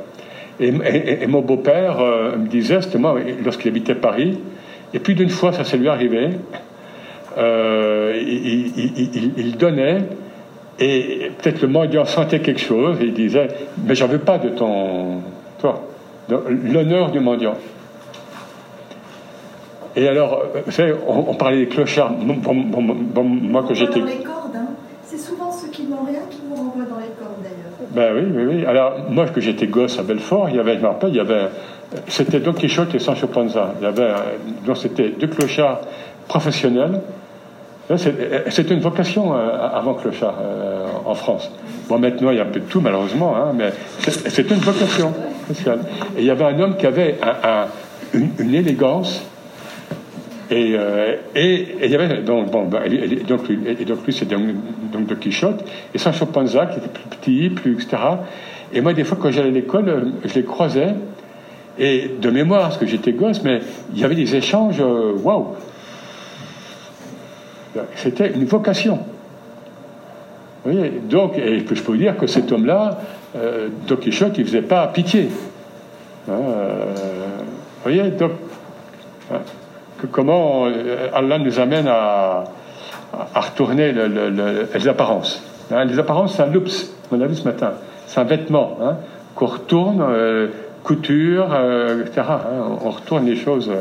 Et, 0.60 0.72
mon 1.28 1.42
beau-père 1.42 2.00
euh, 2.00 2.38
me 2.38 2.48
disait, 2.48 2.76
justement, 2.76 3.16
lorsqu'il 3.44 3.70
habitait 3.70 3.96
Paris, 3.96 4.38
et 4.94 5.00
plus 5.00 5.16
d'une 5.16 5.30
fois 5.30 5.52
ça 5.52 5.64
s'est 5.64 5.78
lui 5.78 5.90
arrivé, 5.90 6.30
il, 7.36 8.72
il, 9.38 9.58
donnait 9.58 10.04
et 10.80 11.32
peut-être 11.38 11.62
le 11.62 11.68
mendiant 11.68 12.06
sentait 12.06 12.40
quelque 12.40 12.62
chose 12.62 12.98
et 13.02 13.06
il 13.06 13.14
disait 13.14 13.48
Mais 13.86 13.96
j'en 13.96 14.08
veux 14.08 14.20
pas 14.20 14.38
de 14.38 14.50
ton. 14.50 15.22
Toi, 15.60 15.82
l'honneur 16.30 17.12
du 17.12 17.20
mendiant. 17.20 17.56
Et 19.96 20.08
alors, 20.08 20.44
vous 20.66 20.72
savez, 20.72 20.94
on, 21.08 21.34
parlait 21.36 21.60
des 21.60 21.68
clochards. 21.68 22.12
moi, 22.12 23.64
que 23.68 23.74
j'étais. 23.74 24.00
Dans 24.00 24.06
les 24.06 24.24
cordes, 24.24 24.56
hein. 24.56 24.68
C'est 25.04 25.18
souvent 25.18 25.52
ceux 25.52 25.68
qui 25.68 25.84
n'ont 25.84 26.04
rien 26.04 26.22
qui 26.30 26.42
vous 26.48 26.56
renvoient 26.56 26.86
dans 26.86 26.98
les 26.98 27.14
cordes, 27.20 27.44
d'ailleurs. 27.44 27.90
Ben 27.92 28.14
oui, 28.16 28.32
oui, 28.34 28.56
oui. 28.56 28.66
Alors, 28.66 28.94
moi, 29.10 29.28
que 29.28 29.42
j'étais 29.42 29.68
gosse 29.68 30.00
à 30.00 30.04
Belfort, 30.04 30.50
il 30.50 30.56
y 30.56 30.60
avait, 30.60 30.76
je 30.76 30.82
me 30.82 30.88
rappelle, 30.88 31.10
il 31.10 31.18
y 31.18 31.20
avait. 31.20 31.50
C'était 32.08 32.40
Don 32.40 32.54
Quichotte 32.54 32.96
et 32.96 33.00
Sancho 33.00 33.28
Panza. 33.28 33.76
Il 33.80 33.84
y 33.84 33.88
avait. 33.88 34.10
Donc, 34.66 34.78
c'était 34.78 35.10
deux 35.10 35.28
clochards 35.28 35.82
professionnels 36.28 37.02
c'est 37.98 38.70
une 38.70 38.80
vocation 38.80 39.36
euh, 39.36 39.58
avant 39.74 39.94
Clochard 39.96 40.36
euh, 40.42 40.86
en 41.06 41.16
France. 41.16 41.52
Bon, 41.90 42.00
maintenant, 42.00 42.32
il 42.32 42.38
y 42.38 42.40
a 42.40 42.44
un 42.44 42.48
peu 42.48 42.62
de 42.62 42.66
tout, 42.66 42.80
malheureusement, 42.80 43.36
hein, 43.36 43.52
mais 43.54 43.74
c'est 44.00 44.50
une 44.50 44.58
vocation 44.58 45.14
spéciale. 45.46 45.80
Et 46.18 46.22
il 46.22 46.26
y 46.26 46.32
avait 46.32 46.46
un 46.46 46.60
homme 46.60 46.78
qui 46.78 46.88
avait 46.88 47.18
une, 48.14 48.54
élégance. 48.54 49.22
Et, 50.52 50.74
euh, 50.76 51.16
et, 51.36 51.68
il 51.84 51.90
y 51.90 51.96
avait 51.96 52.22
donc, 52.22 52.52
bon, 52.52 52.66
bah, 52.66 52.82
et, 52.86 53.24
donc, 53.24 53.50
et 53.50 53.86
donc 53.86 54.06
lui 54.06 54.14
c'est 54.14 54.28
donc, 54.28 55.08
de 55.08 55.16
Quichotte 55.16 55.64
et 55.94 55.98
Sancho 55.98 56.26
Panza 56.26 56.66
qui 56.66 56.80
était 56.80 56.90
plus 56.90 57.18
petit, 57.18 57.50
plus 57.50 57.74
etc. 57.74 57.98
Et 58.74 58.82
moi 58.82 58.94
des 58.94 59.04
fois 59.04 59.18
quand 59.22 59.32
j'allais 59.32 59.50
à 59.50 59.52
l'école, 59.52 60.12
je 60.26 60.34
les 60.34 60.44
croisais 60.44 60.96
et 61.80 62.12
de 62.20 62.30
mémoire 62.30 62.64
parce 62.64 62.78
que 62.78 62.86
j'étais 62.86 63.14
gosse, 63.14 63.42
mais 63.44 63.60
il 63.94 64.00
y 64.00 64.04
avait 64.04 64.16
des 64.16 64.36
échanges, 64.36 64.80
waouh. 64.80 65.56
C'était 67.96 68.32
une 68.32 68.46
vocation. 68.46 69.00
Vous 70.64 70.72
voyez 70.72 70.92
Donc, 71.10 71.38
et 71.38 71.60
je 71.60 71.82
peux 71.82 71.92
vous 71.92 71.98
dire 71.98 72.16
que 72.16 72.28
cet 72.28 72.52
homme-là, 72.52 73.00
euh, 73.36 73.70
Don 73.88 73.98
Quichotte, 73.98 74.38
il 74.38 74.46
faisait 74.46 74.62
pas 74.62 74.88
pitié. 74.88 75.30
Hein, 76.30 76.32
euh, 76.32 76.94
vous 77.38 77.92
voyez 77.92 78.12
Donc, 78.12 78.32
hein, 79.32 79.40
comment 80.08 80.66
euh, 80.68 81.08
Allah 81.14 81.40
nous 81.40 81.60
amène 81.60 81.88
à, 81.88 82.44
retourner 83.36 83.92
les 83.92 84.88
apparences. 84.88 85.44
Hein, 85.72 85.86
les 85.86 86.00
apparences, 86.00 86.36
c'est 86.36 86.42
un 86.42 86.48
loops, 86.48 86.92
on 87.12 87.18
l'a 87.18 87.28
vu 87.28 87.36
ce 87.36 87.46
matin. 87.46 87.74
C'est 88.08 88.20
un 88.20 88.24
vêtement 88.24 88.78
qu'on 89.36 89.46
retourne, 89.46 90.04
couture, 90.84 91.56
etc. 92.02 92.22
on 92.84 92.90
retourne 92.90 93.26
les 93.26 93.36
choses. 93.36 93.72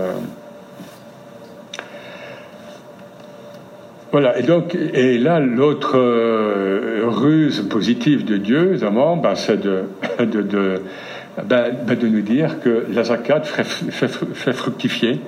Voilà, 4.13 4.39
et 4.39 4.43
donc, 4.43 4.75
et 4.75 5.17
là, 5.17 5.41
l'autre 5.41 5.97
euh, 5.97 7.05
ruse 7.07 7.63
positive 7.63 8.27
de 8.27 8.37
Dieu, 8.37 8.73
évidemment, 8.73 9.17
ben, 9.17 9.35
c'est 9.35 9.63
ben, 10.19 10.29
ben, 11.43 11.99
de, 11.99 12.07
nous 12.09 12.21
dire 12.21 12.61
que 12.61 12.85
la 12.93 13.05
zakat 13.05 13.41
fait, 13.45 14.53
fructifier. 14.53 15.19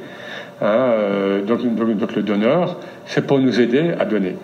Hein, 0.61 0.67
euh, 0.67 1.43
donc, 1.43 1.61
le 1.63 2.23
donneur, 2.23 2.77
c'est 3.07 3.27
pour 3.27 3.39
nous 3.39 3.61
aider 3.61 3.93
à 3.99 4.05
donner. 4.05 4.37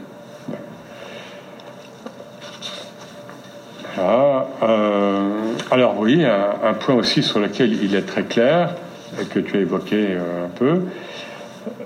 Euh, 3.99 5.29
alors 5.71 5.99
oui, 5.99 6.25
un, 6.25 6.69
un, 6.69 6.75
point 6.75 6.95
aussi 6.95 7.23
sur 7.23 7.39
lequel 7.39 7.73
il 7.83 7.95
est 7.95 8.07
très 8.07 8.23
clair, 8.23 8.75
et 9.21 9.27
que 9.27 9.39
tu 9.41 9.57
as 9.57 9.61
évoqué 9.61 10.17
un 10.17 10.49
peu, 10.49 10.83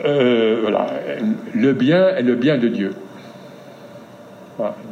euh, 0.04 0.59
voilà, 0.62 0.87
le 1.54 1.73
bien 1.73 2.09
est 2.09 2.23
le 2.23 2.35
bien 2.35 2.59
de 2.59 2.69
Dieu. 2.69 2.95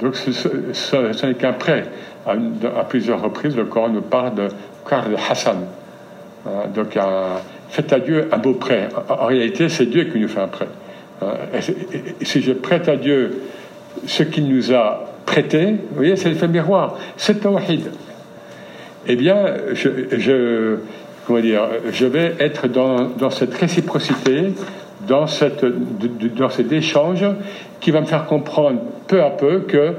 Donc 0.01 0.17
ce, 0.17 1.27
n'est 1.27 1.35
qu'un 1.35 1.53
prêt. 1.53 1.85
À, 2.27 2.85
plusieurs 2.85 3.23
reprises, 3.23 3.57
le 3.57 3.65
Coran 3.65 3.91
nous 3.91 4.03
parle 4.03 4.35
de 4.35 4.49
Kar 4.89 5.05
Hassan. 5.31 5.59
donc 6.75 6.97
faites 7.73 7.93
à 7.93 8.01
Dieu 8.01 8.29
un 8.31 8.37
beau 8.37 8.53
prêt. 8.53 8.89
En, 9.09 9.27
réalité, 9.27 9.69
c'est 9.71 9.87
Dieu 9.87 10.05
qui 10.05 10.19
nous 10.21 10.29
fait 10.29 10.41
un 10.41 10.47
prêt. 10.47 10.69
Et, 11.55 12.25
si 12.25 12.43
je 12.43 12.53
prête 12.53 12.89
à 12.89 12.97
Dieu 12.97 13.41
ce 14.07 14.23
qu'il 14.23 14.47
nous 14.47 14.73
a 14.73 15.09
prêté, 15.25 15.73
vous 15.91 15.97
voyez, 15.97 16.17
c'est 16.17 16.29
l'effet 16.29 16.49
miroir, 16.49 16.99
c'est 17.17 17.41
tawhid. 17.41 17.91
Eh 19.07 19.17
bien, 19.17 19.55
je, 19.73 20.77
vais 22.07 22.35
être 22.39 22.69
dans, 22.69 23.31
cette 23.31 23.55
réciprocité 23.55 24.53
dans, 25.09 25.27
cette, 25.27 25.65
cet 26.51 26.73
échange 26.73 27.25
qui 27.81 27.91
va 27.91 28.03
me 28.03 28.07
faire 28.07 28.27
comprendre 28.27 28.81
peu 29.09 29.23
à 29.23 29.31
peu 29.31 29.61
que 29.61 29.95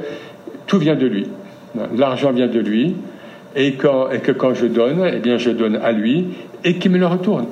tout 0.68 0.78
vient 0.78 0.96
de 0.96 1.08
lui. 1.08 1.28
L'argent 1.98 2.32
vient 2.32 2.48
de 2.48 2.60
lui 2.60 2.96
et, 3.56 3.74
que 3.74 4.32
quand 4.32 4.54
je 4.54 4.68
donne, 4.68 5.10
eh 5.12 5.20
bien 5.20 5.38
je 5.38 5.50
donne 5.50 5.78
à 5.78 5.92
lui 5.92 6.28
et 6.64 6.78
qu'il 6.78 6.92
me 6.92 7.00
le 7.00 7.08
retourne. 7.08 7.48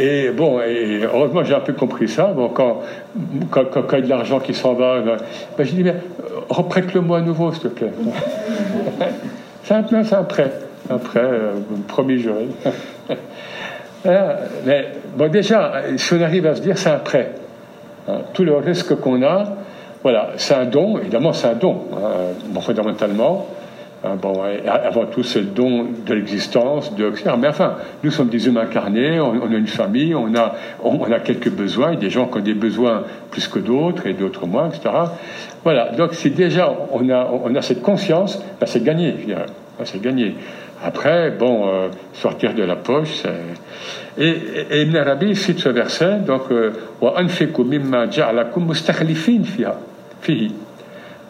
Et, 0.00 0.30
bon, 0.30 0.60
et 0.62 1.02
heureusement 1.04 1.44
j'ai 1.44 1.54
un 1.54 1.60
peu 1.60 1.74
compris 1.74 2.08
ça. 2.08 2.28
Bon, 2.28 2.48
quand, 2.48 2.80
quand, 3.50 3.64
quand, 3.70 3.84
il 3.92 3.94
y 3.94 3.98
a 3.98 4.00
de 4.00 4.08
l'argent 4.08 4.40
qui 4.40 4.54
s'en 4.54 4.72
va, 4.72 5.00
ben, 5.00 5.18
ben 5.58 5.66
je 5.66 5.72
dis, 5.72 5.84
mais 5.84 5.96
reprête-le-moi 6.48 7.18
à 7.18 7.20
nouveau, 7.20 7.52
s'il 7.52 7.64
te 7.64 7.68
plaît. 7.68 7.92
c'est 9.64 9.74
un, 9.74 9.84
c'est 10.02 10.14
un 10.14 10.24
prêt. 10.24 10.50
Un 10.88 10.96
prêt, 10.96 11.20
euh, 11.22 11.52
promis 11.86 12.18
juré. 12.18 12.48
Hein, 14.02 14.28
mais 14.64 14.88
bon, 15.14 15.30
déjà, 15.30 15.72
si 15.98 16.14
on 16.14 16.22
arrive 16.22 16.46
à 16.46 16.54
se 16.54 16.62
dire, 16.62 16.78
c'est 16.78 16.88
un 16.88 17.00
prêt. 17.00 17.32
Hein, 18.08 18.20
tout 18.32 18.44
le 18.44 18.56
risque 18.56 18.94
qu'on 18.98 19.22
a, 19.22 19.44
voilà, 20.02 20.30
c'est 20.36 20.54
un 20.54 20.64
don, 20.64 20.96
évidemment, 20.96 21.34
c'est 21.34 21.48
un 21.48 21.54
don, 21.54 21.82
hein, 21.94 22.60
fondamentalement. 22.62 23.46
Bon, 24.02 24.42
avant 24.66 25.06
tout, 25.06 25.22
c'est 25.22 25.40
le 25.40 25.46
don 25.46 25.86
de 26.06 26.14
l'existence, 26.14 26.94
de 26.94 27.12
Mais 27.38 27.48
enfin, 27.48 27.76
nous 28.02 28.10
sommes 28.10 28.28
des 28.28 28.46
humains 28.46 28.62
incarnés, 28.62 29.20
on, 29.20 29.52
a 29.52 29.56
une 29.56 29.66
famille, 29.66 30.14
on 30.14 30.34
a, 30.34 30.54
on, 30.82 31.10
a 31.12 31.20
quelques 31.20 31.50
besoins, 31.50 31.96
des 31.96 32.10
gens 32.10 32.26
qui 32.26 32.38
ont 32.38 32.42
des 32.42 32.54
besoins 32.54 33.04
plus 33.30 33.46
que 33.48 33.58
d'autres 33.58 34.06
et 34.06 34.14
d'autres 34.14 34.46
moins, 34.46 34.68
etc. 34.68 34.88
Voilà, 35.64 35.90
donc 35.92 36.14
si 36.14 36.30
déjà 36.30 36.72
on 36.92 37.08
a, 37.10 37.28
on 37.44 37.54
a 37.54 37.62
cette 37.62 37.82
conscience, 37.82 38.42
ben 38.58 38.66
c'est 38.66 38.82
gagné, 38.82 39.16
je. 39.26 39.34
Ben, 39.34 39.84
c'est 39.84 40.00
gagné. 40.00 40.34
Après, 40.82 41.30
bon, 41.30 41.68
euh, 41.68 41.88
sortir 42.14 42.54
de 42.54 42.62
la 42.62 42.76
poche, 42.76 43.20
c'est 43.22 43.34
et, 44.18 44.36
et 44.70 44.82
Ibn 44.82 44.96
Arabi 44.96 45.36
cite 45.36 45.60
ce 45.60 45.68
verset, 45.68 46.18
donc, 46.26 46.42
euh, 46.50 46.72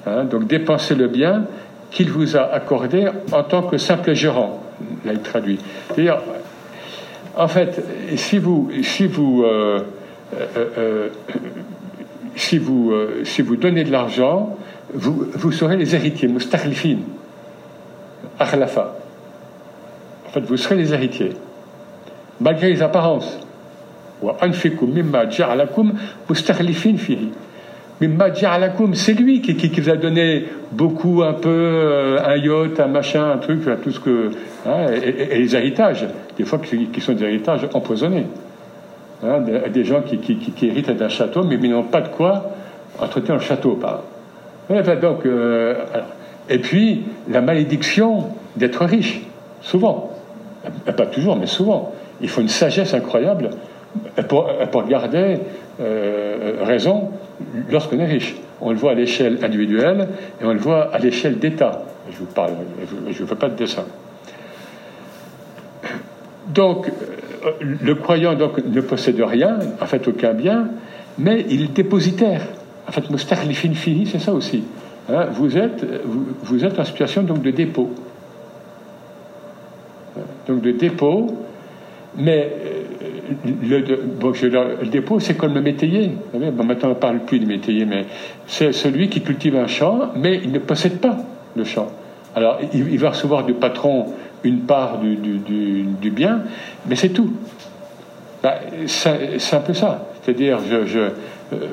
hein, 0.07 0.25
donc 0.25 0.47
dépensez 0.47 0.95
le 0.95 1.09
bien 1.09 1.45
qu'il 1.91 2.11
vous 2.11 2.37
a 2.37 2.43
accordé 2.43 3.09
en 3.33 3.43
tant 3.43 3.63
que 3.63 3.79
simple 3.79 4.15
gérant. 4.15 4.63
Là, 5.05 5.13
il 5.13 5.21
traduit. 5.21 5.59
C'est-à-dire, 5.89 6.19
en 7.37 7.49
fait, 7.49 7.83
si 8.17 8.39
vous, 8.39 8.71
si 8.83 9.07
vous, 9.07 9.45
euh, 9.45 9.81
euh, 10.57 11.09
si 12.37 12.59
vous, 12.59 12.93
si 13.25 13.43
vous 13.43 13.57
donnez 13.57 13.85
de 13.85 13.93
l'argent, 13.93 14.57
vous, 14.95 15.27
vous 15.35 15.53
serez 15.53 15.77
les 15.77 15.95
héritiers, 15.95 16.29
mustakhlifin, 16.29 16.99
akhlafa. 18.39 18.97
En 20.27 20.31
fait, 20.31 20.41
vous 20.41 20.57
serez 20.57 20.77
les 20.77 20.93
héritiers 20.93 21.33
malgré 22.41 22.71
les 22.71 22.83
apparences. 22.83 23.39
C'est 28.95 29.15
lui 29.15 29.41
qui, 29.43 29.81
vous 29.81 29.91
a 29.91 29.97
donné 29.97 30.47
beaucoup, 30.73 31.23
un 31.23 31.35
peu, 31.35 31.49
euh, 31.51 32.19
un 32.25 32.37
yacht, 32.37 32.81
un 32.81 32.87
machin, 32.87 33.33
un 33.33 33.39
truc, 33.39 33.61
tout 33.83 33.91
ce 33.91 34.01
que. 34.01 34.31
Hein, 34.67 34.87
et, 35.03 35.39
les 35.39 35.55
héritages, 35.55 36.07
des 36.37 36.45
fois 36.45 36.59
qui, 36.59 37.01
sont 37.01 37.13
des 37.13 37.25
héritages 37.25 37.69
empoisonnés. 37.75 38.27
Hein, 39.23 39.41
des, 39.71 39.85
gens 39.85 40.01
qui, 40.01 40.67
héritent 40.67 40.91
d'un 40.91 41.11
château, 41.11 41.45
mais 41.45 41.57
ils 41.61 41.71
n'ont 41.71 41.83
pas 41.83 42.01
de 42.01 42.09
quoi 42.09 42.51
entretenir 42.99 43.35
le 43.35 43.43
château. 43.43 43.79
Euh, 44.71 45.75
et 46.49 46.59
puis, 46.59 47.03
la 47.29 47.43
malédiction 47.43 48.29
d'être 48.57 48.85
riche, 48.85 49.21
souvent. 49.61 50.13
Pas 50.85 51.07
toujours, 51.07 51.37
mais 51.37 51.47
souvent 51.47 51.93
il 52.21 52.29
faut 52.29 52.41
une 52.41 52.49
sagesse 52.49 52.95
incroyable 52.95 53.51
pour, 54.29 54.49
garder 54.89 55.39
euh, 55.81 56.57
raison 56.63 57.11
lorsqu'on 57.71 57.99
est 57.99 58.07
riche. 58.07 58.37
On 58.61 58.71
le 58.71 58.77
voit 58.77 58.93
à 58.93 58.95
l'échelle 58.95 59.39
individuelle 59.43 60.09
et 60.41 60.45
on 60.45 60.53
le 60.53 60.59
voit 60.59 60.95
à 60.95 60.99
l'échelle 60.99 61.39
d'État. 61.39 61.83
Je 62.11 62.19
vous 62.19 62.27
parle, 62.27 62.53
je 63.11 63.23
ne 63.23 63.27
fais 63.27 63.35
pas 63.35 63.49
de 63.49 63.57
dessin. 63.57 63.85
Donc, 66.49 66.89
euh, 66.89 67.51
le 67.61 67.95
croyant 67.95 68.35
donc, 68.35 68.65
ne 68.65 68.81
possède 68.81 69.21
rien, 69.21 69.59
en 69.81 69.87
fait 69.87 70.07
aucun 70.09 70.35
bien, 70.35 70.69
mais 71.19 71.47
il 71.49 71.63
est 71.63 71.73
dépositaire. 71.73 72.43
En 72.89 72.93
fait, 72.93 73.09
Mustakhlifin 73.11 73.73
fini, 73.75 74.07
c'est 74.07 74.19
ça 74.19 74.33
aussi. 74.33 74.65
Hein, 75.09 75.27
vous, 75.33 75.57
êtes, 75.57 75.85
vous, 76.43 76.65
êtes 76.65 76.79
en 76.79 76.85
situation 76.85 77.23
donc, 77.23 77.43
de 77.43 77.51
dépôt. 77.51 77.91
Donc 80.49 80.61
de 80.61 80.73
dépôt, 80.73 81.39
mais 82.17 82.53
euh, 83.31 84.77
le, 84.83 84.87
dépôt, 84.89 85.21
c'est 85.21 85.35
comme 85.35 85.55
le 85.55 85.61
métayer. 85.61 86.13
Bon, 86.33 86.65
maintenant, 86.65 86.89
on 86.89 86.95
ne 86.95 86.95
parle 86.95 87.21
plus 87.21 87.39
du 87.39 87.47
métayer, 87.47 87.85
mais 87.85 88.07
c'est 88.47 88.73
celui 88.73 89.09
qui 89.09 89.21
cultive 89.23 89.57
un 89.57 89.67
champ, 89.67 90.13
mais 90.17 90.41
il 90.43 90.53
ne 90.53 90.59
possède 90.59 91.01
pas 91.01 91.17
le 91.57 91.65
champ. 91.65 91.89
Alors, 92.35 92.59
il, 92.73 92.99
va 92.99 93.11
recevoir 93.11 93.45
du 93.45 93.55
patron 93.55 94.07
une 94.45 94.61
part 94.61 94.99
du, 94.99 95.17
du, 95.17 96.11
bien, 96.11 96.43
mais 96.87 96.95
c'est 96.95 97.09
tout. 97.09 97.33
Bah, 98.43 98.55
c'est 98.87 99.55
un 99.55 99.61
peu 99.61 99.75
ça. 99.75 100.07
C'est-à-dire, 100.23 100.59
je, 100.69 100.99
euh, 100.99 101.11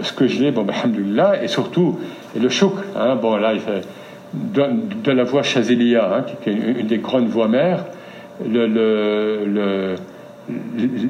ce 0.02 0.12
que 0.14 0.28
j'ai, 0.28 0.52
bon, 0.52 0.66
alhamdoulilah, 0.68 1.44
et 1.44 1.48
surtout, 1.48 2.00
et 2.36 2.40
le 2.40 2.50
chouk. 2.50 2.74
Hein, 2.96 3.16
bon, 3.16 3.38
là, 3.38 3.54
fait, 3.60 3.88
de, 4.34 5.12
la 5.12 5.24
voie 5.24 5.44
Chazelia, 5.44 6.12
hein, 6.12 6.26
qui 6.44 6.50
est 6.50 6.54
une, 6.54 6.88
des 6.88 6.98
grandes 6.98 7.28
voies 7.28 7.48
mères, 7.48 7.86
le, 8.44 8.68
le 8.68 9.96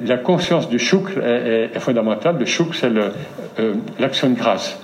la 0.06 0.17
conscience 0.17 0.70
du 0.70 0.79
chouk 0.79 1.12
est, 1.17 1.79
fondamentale. 1.79 2.38
Le 2.39 2.46
chouk, 2.46 2.75
c'est 2.75 2.89
euh, 2.89 3.74
l'action 4.00 4.29
de 4.29 4.36
grâce. 4.36 4.79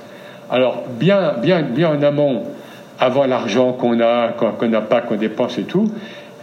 Alors, 0.50 0.84
bien, 1.00 1.34
bien, 1.42 1.62
bien 1.62 1.90
en 1.90 2.04
amont, 2.04 2.44
avant 3.00 3.26
l'argent 3.26 3.74
qu'on 3.74 4.00
a, 4.00 4.30
qu'on 4.30 4.68
n'a 4.68 4.82
pas, 4.82 5.02
qu'on 5.02 5.16
dépense 5.16 5.58
et 5.58 5.64
tout, 5.64 5.92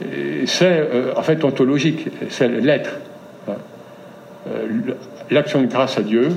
euh, 0.03 0.43
c'est 0.47 0.65
euh, 0.65 1.13
en 1.17 1.23
fait 1.23 1.45
ontologique, 1.45 2.09
c'est 2.29 2.49
l'être. 2.49 2.91
L'action 5.31 5.61
de 5.61 5.67
grâce 5.67 5.99
à 5.99 6.03
Dieu 6.03 6.31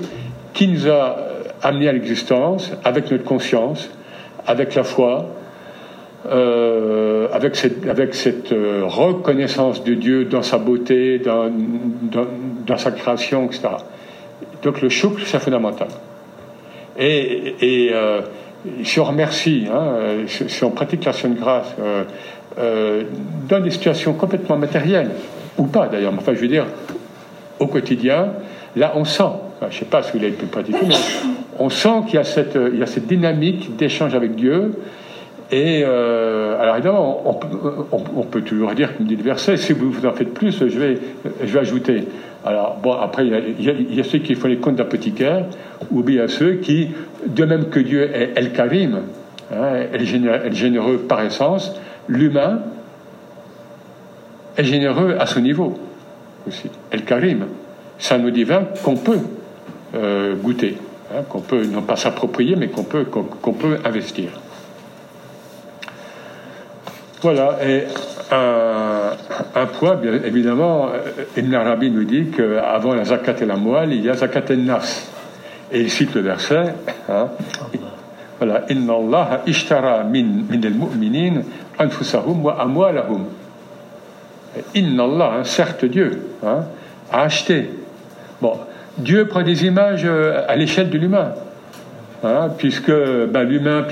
qui 0.53 0.67
nous 0.67 0.87
a 0.87 1.17
amenés 1.63 1.87
à 1.87 1.93
l'existence 1.93 2.71
avec 2.83 3.09
notre 3.09 3.23
conscience, 3.23 3.89
avec 4.45 4.75
la 4.75 4.83
foi, 4.83 5.29
euh, 6.25 7.27
avec 7.33 7.55
cette, 7.55 8.51
euh, 8.53 8.83
reconnaissance 8.85 9.83
de 9.83 9.93
Dieu 9.93 10.25
dans 10.25 10.41
sa 10.41 10.57
beauté, 10.57 11.19
dans, 11.19 12.77
sa 12.77 12.91
création, 12.91 13.45
etc. 13.45 13.69
Donc 14.63 14.81
le 14.81 14.87
chouk, 14.87 15.19
c'est 15.25 15.39
fondamental. 15.39 15.89
Et, 16.97 17.91
si 18.83 18.99
on 19.01 19.03
remercie, 19.03 19.65
hein, 19.69 20.25
si 20.27 20.63
on 20.63 20.71
pratique 20.71 21.03
l'action 21.03 21.29
de 21.29 21.37
grâce 21.37 21.75
dans 22.55 23.59
des 23.59 23.71
situations 23.71 24.13
complètement 24.13 24.57
matérielles, 24.57 25.11
ou 25.57 25.65
pas 25.65 25.87
d'ailleurs, 25.87 26.13
enfin 26.17 26.33
je 26.33 26.39
veux 26.39 26.47
dire, 26.47 26.65
au 27.59 27.67
quotidien, 27.67 28.29
là 28.77 28.93
on 28.95 29.03
sent, 29.03 29.23
je 29.61 29.65
ne 29.65 29.71
sais 29.71 29.85
pas 29.85 30.01
si 30.03 30.13
vous 30.13 30.19
l'avez 30.19 30.31
pu 30.31 30.45
pratiquer, 30.45 30.85
mais 30.87 30.95
on 31.59 31.69
sent 31.69 32.03
qu'il 32.05 32.15
y 32.15 32.17
a 32.17 32.23
cette 32.23 33.07
dynamique 33.07 33.75
d'échange 33.75 34.15
avec 34.15 34.35
Dieu, 34.35 34.71
et 35.51 35.83
euh, 35.85 36.59
alors 36.59 36.75
évidemment, 36.75 37.39
on, 37.91 38.23
peut 38.23 38.41
toujours 38.41 38.73
dire, 38.73 38.95
comme 38.95 39.05
dit 39.05 39.15
le 39.15 39.23
verset, 39.23 39.57
si 39.57 39.73
vous, 39.73 40.05
en 40.05 40.13
faites 40.13 40.33
plus, 40.33 40.67
je 40.67 40.79
vais, 40.79 40.97
je 41.43 41.53
vais 41.53 41.59
ajouter. 41.59 42.07
Alors 42.45 42.77
bon, 42.81 42.93
après, 42.93 43.25
il 43.27 43.95
y, 43.95 43.99
a, 43.99 44.03
ceux 44.03 44.19
qui 44.19 44.35
font 44.35 44.47
les 44.47 44.57
comptes 44.57 44.75
d'apothicaire, 44.75 45.45
ou 45.91 46.01
bien 46.03 46.27
ceux 46.27 46.55
qui, 46.55 46.89
de 47.25 47.45
même 47.45 47.69
que 47.69 47.79
Dieu 47.79 48.09
est 48.13 48.31
El 48.35 48.51
Karim, 48.51 49.01
hein, 49.53 50.51
généreux, 50.51 50.97
par 51.07 51.21
essence, 51.21 51.73
l'humain 52.07 52.59
est 54.57 54.63
généreux 54.63 55.15
à 55.19 55.25
ce 55.25 55.39
niveau 55.39 55.77
aussi. 56.47 56.69
El 56.91 57.03
Karim, 57.03 57.45
c'est 57.97 58.15
un 58.15 58.29
divin 58.29 58.63
qu'on 58.83 58.95
peut 58.95 59.19
euh, 59.95 60.35
goûter, 60.35 60.77
hein, 61.13 61.21
qu'on 61.29 61.41
peut 61.41 61.63
non 61.65 61.81
pas 61.81 61.95
s'approprier, 61.95 62.55
mais 62.55 62.67
qu'on 62.67 62.83
peut, 62.83 63.05
qu'on 63.05 63.53
peut 63.53 63.77
investir. 63.85 64.31
Voilà, 67.23 67.57
et 67.65 67.85
un, 68.31 69.65
point, 69.79 69.95
bien 69.95 70.11
évidemment, 70.25 70.89
euh, 70.89 71.23
Ibn 71.37 71.55
Arabi 71.55 71.89
nous 71.89 72.03
dit 72.03 72.31
qu'avant 72.35 72.93
la 72.93 73.05
zakat 73.05 73.35
et 73.41 73.45
la 73.45 73.55
moelle, 73.55 73.93
il 73.93 74.03
y 74.03 74.09
a 74.09 74.13
zakat 74.13 74.43
et 74.49 74.57
nafs. 74.57 75.09
Et 75.71 75.79
il 75.79 75.89
cite 75.89 76.13
le 76.15 76.21
verset, 76.21 76.75
hein, 77.09 77.29
voilà, 78.39 78.65
Inna 78.69 78.93
Allah 78.95 79.41
ishtara 79.47 80.03
min, 80.03 80.43
min 80.49 80.61
al-mu'minin 80.65 81.43
anfusahum 81.79 82.43
wa 82.43 82.61
amwalahum. 82.61 83.27
Inna 84.75 85.03
Allah, 85.05 85.31
hein, 85.37 85.43
certes 85.45 85.85
Dieu, 85.85 86.35
hein, 86.45 86.65
a 87.09 87.21
acheté. 87.21 87.69
Bon, 88.41 88.59
Dieu 88.97 89.27
prend 89.27 89.43
des 89.43 89.65
images 89.65 90.03
euh, 90.03 90.43
à 90.49 90.57
l'échelle 90.57 90.89
de 90.89 90.97
l'humain. 90.97 91.31
Hein, 92.25 92.51
puisque 92.57 92.91
ben, 92.91 93.43
l'humain, 93.43 93.85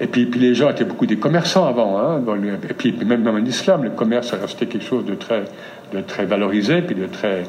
et 0.00 0.06
puis, 0.06 0.30
les 0.36 0.54
gens 0.54 0.70
étaient 0.70 0.84
beaucoup 0.84 1.04
des 1.04 1.18
commerçants 1.18 1.66
avant, 1.66 1.98
hein, 1.98 2.22
et 2.66 2.72
puis, 2.72 2.96
même 3.04 3.26
en 3.28 3.36
islam, 3.44 3.84
le 3.84 3.90
commerce 3.90 4.32
restait 4.32 4.64
quelque 4.64 4.86
chose 4.86 5.04
de 5.04 5.14
très, 5.14 6.24
valorisé, 6.24 6.80
puis 6.80 6.94
de 6.94 7.04
très, 7.04 7.42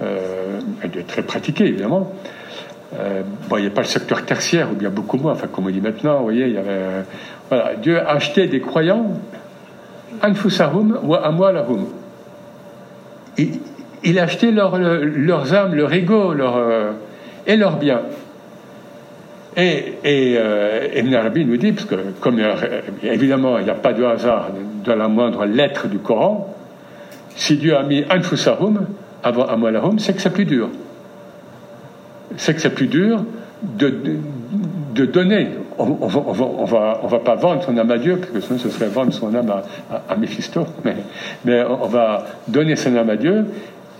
euh, 0.00 0.60
pratiqué, 1.26 1.66
évidemment. 1.66 2.12
Euh, 3.00 3.22
bon, 3.48 3.56
il 3.56 3.62
n'y 3.62 3.66
a 3.66 3.70
pas 3.70 3.80
le 3.80 3.88
secteur 3.88 4.24
tertiaire, 4.24 4.68
ou 4.70 4.76
bien 4.76 4.90
beaucoup 4.90 5.16
moins, 5.16 5.32
enfin, 5.32 5.48
comme 5.48 5.66
on 5.66 5.70
dit 5.70 5.80
maintenant, 5.80 6.18
vous 6.18 6.24
voyez, 6.24 6.46
il 6.46 6.54
y 6.54 6.58
avait. 6.58 7.04
Euh, 7.52 7.74
Dieu 7.82 7.98
a 7.98 8.12
acheté 8.12 8.46
des 8.46 8.60
croyants, 8.60 9.20
anfusahum 10.22 11.00
wa 11.02 11.26
amwalahum. 11.26 11.86
Il, 14.04 14.18
a 14.20 14.22
acheté 14.22 14.52
leur, 14.52 14.78
leurs 14.78 15.52
âmes, 15.52 15.74
leur 15.74 15.92
ego, 15.92 16.32
et 17.46 17.56
leurs 17.56 17.76
biens. 17.76 18.02
Et, 19.56 19.94
et 20.04 20.34
euh, 20.38 20.88
Ibn 20.94 21.14
Arabi 21.14 21.44
nous 21.44 21.56
dit, 21.56 21.72
parce 21.72 21.86
que 21.86 21.96
comme 22.20 22.40
évidemment 23.02 23.58
il 23.58 23.64
n'y 23.64 23.70
a 23.70 23.74
pas 23.74 23.92
de 23.92 24.04
hasard 24.04 24.50
dans 24.84 24.94
la 24.94 25.08
moindre 25.08 25.44
lettre 25.44 25.88
du 25.88 25.98
Coran, 25.98 26.54
si 27.34 27.56
Dieu 27.56 27.76
a 27.76 27.82
mis 27.82 28.04
Anfusahum 28.10 28.86
avant 29.22 29.46
Amwalahum, 29.46 29.98
c'est 29.98 30.14
que 30.14 30.22
c'est 30.22 30.32
plus 30.32 30.44
dur. 30.44 30.68
C'est 32.36 32.54
que 32.54 32.60
c'est 32.60 32.74
plus 32.74 32.86
dur 32.86 33.24
de, 33.62 35.06
donner. 35.06 35.48
On 35.78 35.86
ne 35.86 37.08
va, 37.08 37.18
pas 37.18 37.34
vendre 37.34 37.62
son 37.62 37.76
âme 37.76 37.90
à 37.90 37.98
Dieu, 37.98 38.18
parce 38.18 38.30
que 38.30 38.40
sinon 38.40 38.58
ce 38.58 38.68
serait 38.68 38.88
vendre 38.88 39.12
son 39.12 39.34
âme 39.34 39.50
à, 39.50 40.02
à, 40.08 40.16
Mephisto, 40.16 40.66
mais, 40.84 41.64
on 41.64 41.86
va 41.86 42.26
donner 42.48 42.76
son 42.76 42.96
âme 42.96 43.10
à 43.10 43.16
Dieu, 43.16 43.46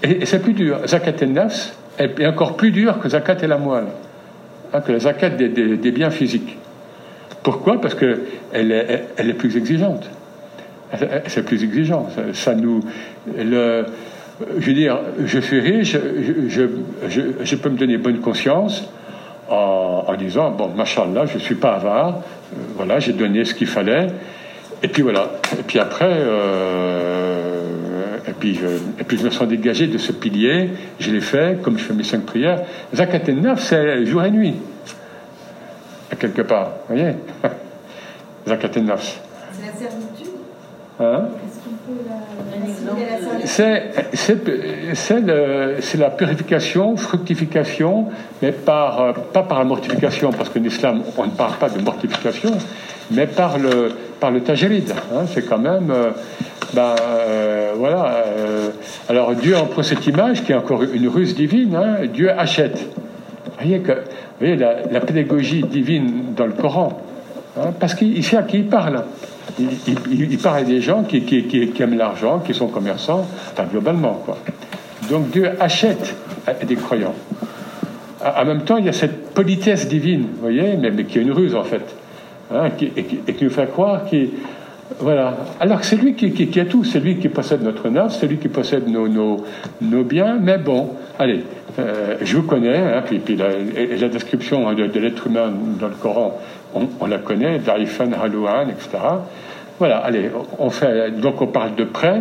et, 0.03 0.25
c'est 0.27 0.41
plus 0.41 0.53
dur. 0.53 0.79
Zakat 0.87 1.23
et 1.23 1.27
Nafs 1.27 1.75
est 1.99 2.27
encore 2.27 2.57
plus 2.57 2.71
dur 2.71 2.99
que 3.01 3.09
Zakat 3.09 3.37
et 3.43 3.47
la 3.47 3.59
moelle. 3.59 3.87
Hein, 4.73 4.81
que 4.81 4.93
la 4.93 5.01
zakat 5.01 5.31
des, 5.31 5.91
biens 5.91 6.11
physiques. 6.11 6.57
Pourquoi? 7.43 7.81
Parce 7.81 7.95
qu'elle 7.95 8.73
est, 8.73 9.35
plus 9.35 9.57
exigeante. 9.57 10.09
C'est 11.27 11.45
plus 11.45 11.65
exigeant. 11.65 12.09
Ça, 12.33 12.55
nous. 12.55 12.81
Je 14.59 14.67
veux 14.67 14.73
dire, 14.73 14.99
je 15.25 15.39
suis 15.39 15.61
riche, 15.61 15.97
je, 16.49 17.57
peux 17.57 17.69
me 17.69 17.77
donner 17.77 17.99
bonne 17.99 18.21
conscience 18.21 18.89
en, 19.49 20.15
disant 20.19 20.51
bon, 20.53 20.69
machallah, 20.69 21.27
je 21.27 21.35
ne 21.35 21.41
suis 21.41 21.57
pas 21.57 21.75
avare, 21.75 22.21
euh, 22.53 22.57
voilà, 22.77 23.01
j'ai 23.01 23.13
donné 23.13 23.45
ce 23.45 23.55
qu'il 23.55 23.67
fallait, 23.67 24.07
et 24.83 24.89
puis 24.89 25.03
voilà. 25.03 25.31
Et 25.59 25.63
puis 25.63 25.79
après, 25.79 26.09
euh, 26.09 27.10
puis 28.41 28.55
je, 28.55 28.67
et 28.99 29.05
puis 29.07 29.19
je 29.19 29.25
me 29.25 29.31
sens 29.31 29.47
dégagé 29.47 29.87
de 29.87 29.99
ce 29.99 30.13
pilier, 30.13 30.71
je 30.99 31.13
l'ai 31.13 31.21
fait, 31.21 31.61
comme 31.63 31.79
je 31.79 31.85
fais 31.85 31.95
mes 31.95 32.03
cinq 32.03 32.23
prières. 32.23 32.63
Zakat 32.95 33.21
et 33.29 33.33
neuf, 33.33 33.63
c'est 33.63 34.05
jour 34.07 34.25
et 34.25 34.31
nuit, 34.31 34.55
quelque 36.19 36.43
part. 36.43 36.71
Vous 36.89 36.97
voyez 36.97 37.15
Zakat 38.49 38.71
et 38.77 38.81
neuf. 38.81 39.21
C'est 39.53 39.67
la 39.67 39.73
servitude 39.73 40.29
hein? 40.99 41.29
C'est 45.85 45.99
la 45.99 46.11
purification, 46.11 46.97
fructification, 46.97 48.07
mais 48.41 48.53
par, 48.53 49.01
euh, 49.01 49.13
pas 49.33 49.43
par 49.43 49.59
la 49.59 49.65
mortification, 49.65 50.33
parce 50.33 50.49
qu'en 50.49 50.65
islam, 50.65 51.03
on 51.17 51.27
ne 51.27 51.31
parle 51.31 51.57
pas 51.57 51.69
de 51.69 51.81
mortification, 51.83 52.53
mais 53.11 53.27
par 53.27 53.59
le, 53.59 53.93
par 54.19 54.31
le 54.31 54.41
tajirid. 54.41 54.91
Hein, 54.91 55.25
c'est 55.33 55.47
quand 55.47 55.59
même. 55.59 55.91
Euh, 55.91 56.11
ben, 56.75 56.95
euh, 57.01 57.73
voilà. 57.77 58.25
alors 59.09 59.35
Dieu 59.35 59.57
emploie 59.57 59.83
cette 59.83 60.07
image 60.07 60.45
qui 60.45 60.53
est 60.53 60.55
encore 60.55 60.83
une 60.83 61.09
ruse 61.09 61.35
divine. 61.35 61.75
Hein, 61.75 62.07
Dieu 62.13 62.31
achète. 62.31 62.79
Vous 62.79 63.53
voyez, 63.59 63.81
que, 63.81 63.93
voyez 64.39 64.57
la, 64.57 65.01
pédagogie 65.01 65.63
divine 65.63 66.35
dans 66.37 66.47
le 66.47 66.53
Coran. 66.53 67.01
Hein, 67.59 67.73
parce 67.79 67.95
qu'il 67.95 68.23
sait 68.23 68.37
à 68.37 68.43
qui 68.43 68.59
il 68.59 68.67
parle 68.69 69.03
il, 69.59 70.39
parle 70.39 70.65
des 70.65 70.81
gens 70.81 71.03
qui, 71.03 71.75
aiment 71.81 71.97
l'argent, 71.97 72.41
qui 72.41 72.55
sont 72.55 72.69
commerçants, 72.69 73.27
enfin, 73.53 73.65
globalement. 73.71 74.21
Quoi. 74.25 74.39
Donc 75.11 75.31
Dieu 75.31 75.51
achète 75.61 76.15
des 76.67 76.77
croyants. 76.77 77.15
En 78.25 78.45
même 78.45 78.63
temps, 78.63 78.77
il 78.77 78.85
y 78.85 78.89
a 78.89 78.93
cette 78.93 79.31
politesse 79.35 79.89
divine, 79.89 80.27
vous 80.35 80.43
voyez, 80.43 80.77
mais, 80.77 81.05
qui 81.05 81.19
est 81.19 81.23
une 81.23 81.33
ruse 81.33 81.55
en 81.55 81.65
fait, 81.65 81.83
hein, 82.53 82.69
et, 82.81 83.35
qui 83.35 83.45
nous 83.45 83.51
fait 83.51 83.71
croire 83.71 84.05
qu'il. 84.05 84.31
Voilà. 84.99 85.37
Alors 85.61 85.85
c'est 85.85 85.97
lui 85.97 86.15
qui, 86.15 86.61
a 86.61 86.65
tout, 86.65 86.85
c'est 86.85 87.01
lui 87.01 87.19
qui 87.19 87.29
possède 87.29 87.63
notre 87.63 87.89
nafs, 87.89 88.17
c'est 88.19 88.27
lui 88.27 88.39
qui 88.39 88.49
possède 88.49 88.89
nos, 88.89 90.05
biens, 90.05 90.39
mais 90.41 90.59
bon, 90.59 90.91
allez, 91.19 91.45
euh, 91.79 92.17
je 92.21 92.37
vous 92.37 92.43
connais, 92.43 92.77
hein, 92.77 93.03
puis, 93.05 93.37
la, 93.37 94.09
description 94.09 94.69
hein, 94.69 94.75
de, 94.75 94.99
l'être 94.99 95.27
humain 95.27 95.53
dans 95.79 95.89
le 95.89 95.95
Coran, 95.95 96.39
on, 96.75 97.07
la 97.07 97.19
connaît, 97.19 97.59
Daifan, 97.59 98.11
Halouan, 98.13 98.69
etc. 98.69 98.99
Voilà, 99.79 99.99
allez, 99.99 100.31
on 100.59 100.71
fait, 100.71 101.13
donc 101.13 101.41
on 101.41 101.47
parle 101.47 101.75
de 101.77 101.85
prêt. 101.85 102.21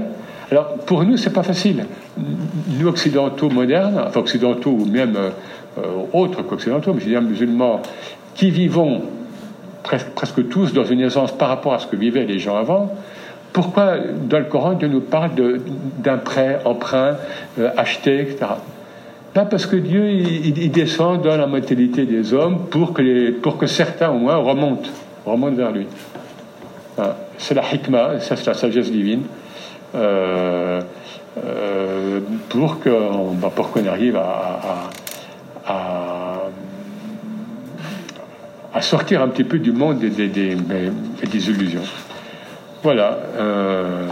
Alors 0.51 0.77
pour 0.85 1.03
nous, 1.03 1.17
c'est 1.17 1.33
pas 1.33 1.43
facile. 1.43 1.85
Nous, 2.17 2.87
occidentaux 2.87 3.49
modernes, 3.49 4.01
enfin 4.07 4.21
occidentaux 4.21 4.71
ou 4.71 4.85
même 4.85 5.15
euh, 5.15 5.81
autres 6.13 6.43
qu'occidentaux, 6.43 6.93
mais 6.93 6.99
je 7.01 7.05
veux 7.05 7.11
dire 7.11 7.21
musulmans, 7.21 7.81
qui 8.35 8.49
vivons 8.49 9.01
presque, 10.15 10.49
tous 10.49 10.73
dans 10.73 10.83
une 10.83 11.01
aisance 11.01 11.31
par 11.31 11.49
rapport 11.49 11.73
à 11.73 11.79
ce 11.79 11.87
que 11.87 11.95
vivaient 11.95 12.25
les 12.25 12.39
gens 12.39 12.57
avant, 12.57 12.93
pourquoi 13.53 13.95
dans 13.97 14.39
le 14.39 14.45
Coran 14.45 14.73
Dieu 14.73 14.87
nous 14.87 15.01
parle 15.01 15.31
d'un 15.97 16.17
prêt, 16.17 16.59
emprunt, 16.65 17.15
euh, 17.59 17.69
acheté, 17.77 18.21
etc. 18.21 18.45
Là, 19.35 19.45
parce 19.45 19.65
que 19.65 19.75
Dieu, 19.75 20.09
il, 20.09 20.71
descend 20.71 21.21
dans 21.21 21.37
la 21.37 21.47
mentalité 21.47 22.05
des 22.05 22.33
hommes 22.33 22.65
pour 22.69 22.93
que, 22.93 23.31
pour 23.31 23.57
que 23.57 23.67
certains, 23.67 24.09
au 24.09 24.17
moins, 24.17 24.37
remontent, 24.37 24.89
remontent 25.25 25.55
vers 25.55 25.71
lui. 25.71 25.87
C'est 27.37 27.53
la 27.53 27.63
hikmah, 27.71 28.19
c'est 28.19 28.45
la 28.45 28.53
sagesse 28.53 28.91
divine, 28.91 29.23
euh, 29.95 30.81
euh, 31.45 32.19
pour 32.49 32.79
qu'on 32.81 33.33
bah, 33.35 33.51
arrive 33.87 34.17
à, 34.17 34.89
sortir 38.81 39.21
un 39.21 39.27
petit 39.27 39.43
peu 39.43 39.59
du 39.59 39.71
monde 39.71 39.99
des, 39.99 40.09
des, 40.09 40.55
des, 40.55 41.49
illusions. 41.49 41.81
Voilà. 42.83 43.17
Euh, 43.37 44.07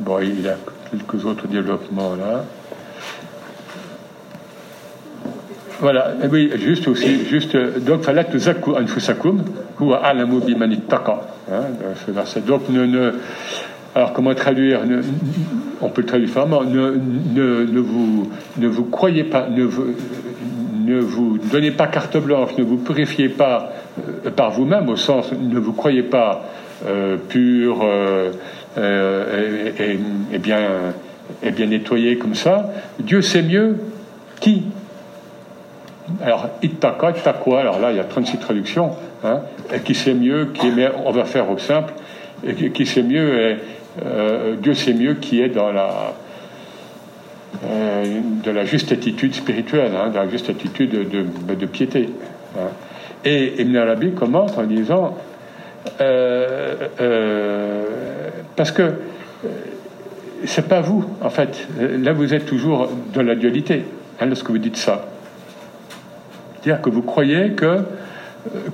bon, 0.00 0.18
il 0.20 0.40
y 0.40 0.48
a 0.48 0.56
quelques 0.90 1.24
autres 1.24 1.46
développements 1.48 2.14
là. 2.14 2.44
Voilà, 5.80 6.12
oui, 6.30 6.50
juste 6.56 6.88
aussi, 6.88 7.20
donc, 7.80 8.02
fallait 8.02 8.26
anfusakum, 8.76 9.42
huwa 9.80 10.04
alamu 10.04 10.40
biman 10.40 10.70
ittaqa. 10.70 11.20
Ce 12.06 12.10
verset. 12.10 12.40
Donc, 12.40 12.62
alors, 13.94 14.12
comment 14.12 14.34
traduire 14.34 14.80
On 15.80 15.88
peut 15.88 16.04
traduire 16.04 16.28
différemment. 16.28 16.62
Ne, 16.64 17.00
ne, 17.34 17.64
ne, 17.64 17.80
vous, 17.80 18.30
ne 18.58 18.68
vous 18.68 18.84
croyez 18.84 19.24
pas, 19.24 19.48
ne 20.84 20.98
vous 21.00 21.38
donnez 21.38 21.70
pas 21.70 21.86
carte 21.86 22.16
blanche, 22.16 22.56
ne 22.58 22.64
vous 22.64 22.78
purifiez 22.78 23.28
pas 23.28 23.72
euh, 23.98 24.30
par 24.30 24.50
vous-même, 24.50 24.88
au 24.88 24.96
sens 24.96 25.32
ne 25.32 25.58
vous 25.58 25.72
croyez 25.72 26.02
pas 26.02 26.44
euh, 26.86 27.16
pur 27.16 27.84
et, 28.76 30.38
bien, 30.38 30.60
et 31.42 31.50
bien 31.50 31.66
nettoyé 31.66 32.16
comme 32.16 32.34
ça, 32.34 32.70
Dieu 32.98 33.20
sait 33.22 33.42
mieux 33.42 33.76
qui. 34.40 34.64
Alors, 36.22 36.48
ittaka, 36.62 37.12
quoi 37.34 37.60
alors 37.60 37.78
là, 37.78 37.90
il 37.90 37.96
y 37.96 38.00
a 38.00 38.04
36 38.04 38.38
traductions, 38.38 38.90
hein, 39.22 39.40
qui 39.84 39.94
sait 39.94 40.14
mieux, 40.14 40.46
qui 40.54 40.68
est, 40.68 40.90
on 41.04 41.12
va 41.12 41.24
faire 41.24 41.50
au 41.50 41.58
simple, 41.58 41.92
et 42.44 42.70
qui, 42.70 42.86
sait 42.86 43.02
mieux, 43.02 43.50
et, 43.50 43.56
Dieu 44.60 44.74
sait 44.74 44.94
mieux 44.94 45.14
qui 45.14 45.40
est 45.40 45.50
dans 45.50 45.70
la, 45.72 46.14
euh, 47.64 48.20
de 48.44 48.50
la 48.50 48.64
juste 48.64 48.92
attitude 48.92 49.34
spirituelle, 49.34 49.92
hein, 49.96 50.08
de 50.08 50.16
la 50.16 50.28
juste 50.28 50.48
attitude 50.48 50.90
de, 51.10 51.66
piété. 51.66 52.08
Hein. 52.56 52.68
Et 53.24 53.60
Ibn 53.60 53.76
Arabi 53.76 54.12
commente 54.12 54.56
en 54.56 54.62
disant 54.62 55.18
euh, 56.00 56.74
euh, 57.00 57.84
parce 58.54 58.70
que 58.70 58.92
c'est 60.44 60.68
pas 60.68 60.80
vous, 60.80 61.04
en 61.20 61.28
fait. 61.28 61.66
Là, 61.78 62.12
vous 62.12 62.32
êtes 62.32 62.46
toujours 62.46 62.88
dans 63.12 63.22
la 63.22 63.34
dualité 63.34 63.84
hein, 64.20 64.26
lorsque 64.26 64.48
vous 64.48 64.58
dites 64.58 64.76
ça. 64.76 65.06
C'est-à-dire 66.62 66.80
que 66.80 66.88
vous 66.88 67.02
croyez 67.02 67.50
que, 67.50 67.80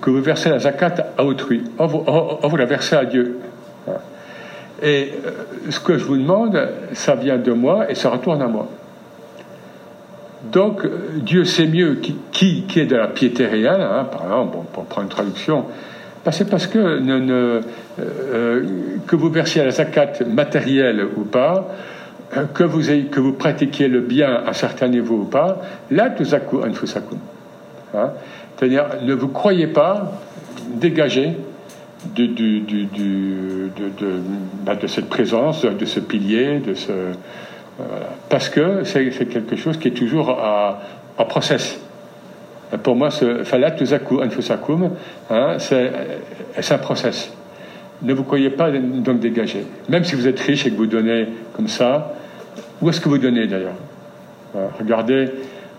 que 0.01 0.11
vous 0.11 0.21
versez 0.21 0.51
la 0.51 0.59
zakat 0.59 0.95
à 1.17 1.25
autrui. 1.25 1.65
Or, 1.79 1.89
vous, 1.89 2.49
vous 2.49 2.57
la 2.57 2.67
versez 2.67 2.95
à 2.95 3.05
Dieu. 3.05 3.39
Et 4.83 5.12
euh, 5.25 5.71
ce 5.71 5.81
que 5.81 5.97
je 5.97 6.05
vous 6.05 6.17
demande, 6.17 6.69
ça 6.93 7.15
vient 7.15 7.39
de 7.39 7.53
moi 7.53 7.91
et 7.91 7.95
ça 7.95 8.11
retourne 8.11 8.43
à 8.43 8.47
moi. 8.47 8.69
Donc, 10.53 10.85
euh, 10.85 11.09
Dieu 11.17 11.45
sait 11.45 11.67
mieux 11.67 11.97
qui, 11.97 12.17
qui, 12.31 12.81
est 12.81 12.87
de 12.87 12.97
la 12.97 13.09
piété 13.09 13.47
réelle, 13.47 13.81
hein, 13.81 14.07
par 14.11 14.25
exemple, 14.25 14.59
pour 14.73 14.85
prendre 14.85 15.07
une 15.07 15.12
traduction, 15.12 15.65
ben, 16.25 16.31
c'est 16.31 16.49
parce 16.51 16.67
que, 16.67 16.79
euh, 16.79 17.62
que 19.07 19.17
vous 19.17 19.31
versiez 19.31 19.65
la 19.65 19.71
zakat 19.71 20.12
matérielle 20.29 21.07
ou 21.17 21.23
pas, 21.23 21.69
que 22.55 22.65
vous, 22.65 22.83
que 23.11 23.21
vous 23.21 23.33
pratiquiez 23.33 23.89
le 23.89 24.01
bien 24.01 24.35
à 24.35 24.51
un 24.51 24.53
certain 24.53 24.89
niveau 24.89 25.15
ou 25.15 25.25
pas, 25.25 25.59
là, 25.91 26.11
tuzaku 26.11 26.62
anfusakum. 26.65 27.19
Hein. 27.95 28.11
C'est-à-dire, 28.57 28.87
ne 29.03 29.15
vous 29.15 29.29
croyez 29.29 29.69
pas 29.69 30.12
dégagé 30.75 31.37
de, 32.14 33.71
bah, 34.64 34.75
de, 34.75 34.87
cette 34.87 35.09
présence, 35.09 35.64
de 35.64 35.85
ce 35.85 36.01
pilier, 36.01 36.61
de 36.61 36.75
ce, 36.75 36.92
parce 38.29 38.49
que 38.49 38.85
c'est 38.85 39.27
quelque 39.29 39.57
chose 39.57 39.79
qui 39.79 39.88
est 39.88 39.92
toujours 39.92 40.38
en 41.19 41.25
process. 41.25 41.81
Pour 42.83 42.97
moi, 42.97 43.11
ce 43.11 43.45
falat 43.45 43.75
hein, 45.31 45.57
c'est 45.59 46.73
un 46.73 46.79
process. 46.79 47.33
Ne 48.03 48.12
vous 48.12 48.25
croyez 48.25 48.51
pas 48.51 48.71
donc 48.71 49.21
dégagé. 49.21 49.64
Même 49.88 50.05
si 50.05 50.14
vous 50.16 50.27
êtes 50.27 50.40
riche 50.40 50.66
et 50.66 50.71
que 50.71 50.77
vous 50.77 50.87
donnez 50.87 51.29
comme 51.55 51.69
ça, 51.69 52.14
où 52.81 52.90
est-ce 52.90 53.01
que 53.01 53.09
vous 53.09 53.19
donnez 53.19 53.47
d'ailleurs? 53.47 53.77
Regardez, 54.79 55.29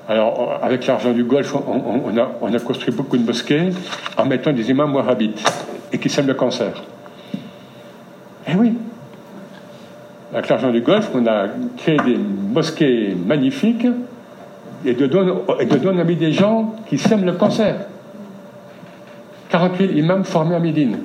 alors 0.08 0.60
avec 0.62 0.88
l'argent 0.88 1.12
du 1.12 1.24
Golfe, 1.24 1.56
on, 1.56 2.18
a, 2.18 2.32
on, 2.42 2.54
a, 2.54 2.60
construit 2.60 2.94
beaucoup 2.94 3.18
de 3.18 3.26
mosquées 3.26 3.70
en 4.18 4.26
mettant 4.26 4.54
des 4.54 4.70
imams 4.70 4.96
wahhabites 4.96 5.44
et 5.92 5.98
qui 5.98 6.10
sèment 6.10 6.28
le 6.28 6.34
cancer. 6.34 6.84
Eh 8.48 8.56
oui. 8.56 8.74
Avec 10.34 10.50
l'argent 10.50 10.72
du 10.72 10.82
Golfe, 10.82 11.10
on 11.14 11.26
a 11.26 11.48
créé 11.78 11.98
des 12.06 12.18
mosquées 12.18 13.16
magnifiques 13.16 13.88
et 14.86 14.94
de 14.94 15.06
et 15.06 15.66
de 15.66 15.88
on 15.88 15.98
a 15.98 16.04
des 16.04 16.32
gens 16.32 16.76
qui 16.88 16.98
sèment 16.98 17.26
le 17.26 17.34
cancer. 17.34 17.76
48 19.50 19.98
imams 19.98 20.24
formés 20.24 20.56
à 20.56 20.60
Médine. 20.60 20.98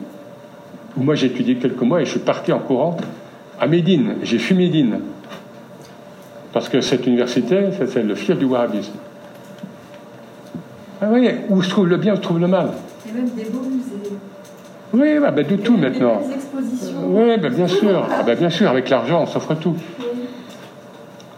Où 0.97 1.03
moi 1.03 1.15
j'ai 1.15 1.27
étudié 1.27 1.57
quelques 1.57 1.81
mois 1.81 2.03
et 2.03 2.05
je 2.05 2.11
suis 2.11 2.21
parti 2.21 2.53
en 2.53 2.59
courant 2.59 2.97
à 3.61 3.67
Médine. 3.67 4.17
J'ai 4.23 4.39
fui 4.39 4.55
Médine. 4.55 4.99
Parce 6.53 6.69
que 6.69 6.81
cette 6.81 7.07
université, 7.07 7.69
c'est 7.87 8.03
le 8.03 8.15
fief 8.15 8.37
du 8.37 8.45
wahhabisme. 8.45 8.93
Ah 11.01 11.07
oui, 11.11 11.29
où 11.49 11.63
se 11.63 11.71
trouve 11.71 11.89
le 11.89 11.97
bien, 11.97 12.13
où 12.13 12.17
se 12.17 12.21
trouve 12.21 12.39
le 12.39 12.47
mal. 12.47 12.69
Il 13.07 13.13
y 13.13 13.15
a 13.15 13.23
même 13.23 13.31
des. 13.31 13.47
Oui, 14.93 15.19
bah, 15.21 15.31
bah, 15.31 15.43
de 15.43 15.57
tout 15.57 15.77
maintenant. 15.77 16.21
Oui, 17.07 17.37
bah, 17.39 17.49
bien 17.49 17.67
sûr. 17.67 18.07
Ah, 18.11 18.23
bah, 18.23 18.35
bien 18.35 18.51
sûr, 18.51 18.69
avec 18.69 18.91
l'argent, 18.91 19.23
on 19.23 19.27
s'offre 19.27 19.55
tout. 19.55 19.77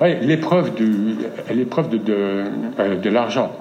Oui, 0.01 0.17
l'épreuve 0.23 0.75
de, 0.75 1.55
l'épreuve 1.55 1.89
de, 1.89 1.99
de, 1.99 2.45
euh, 2.81 2.97
de 2.97 3.11
l'argent. 3.11 3.53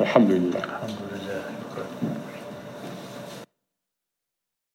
Alhamdulillah. 0.00 0.77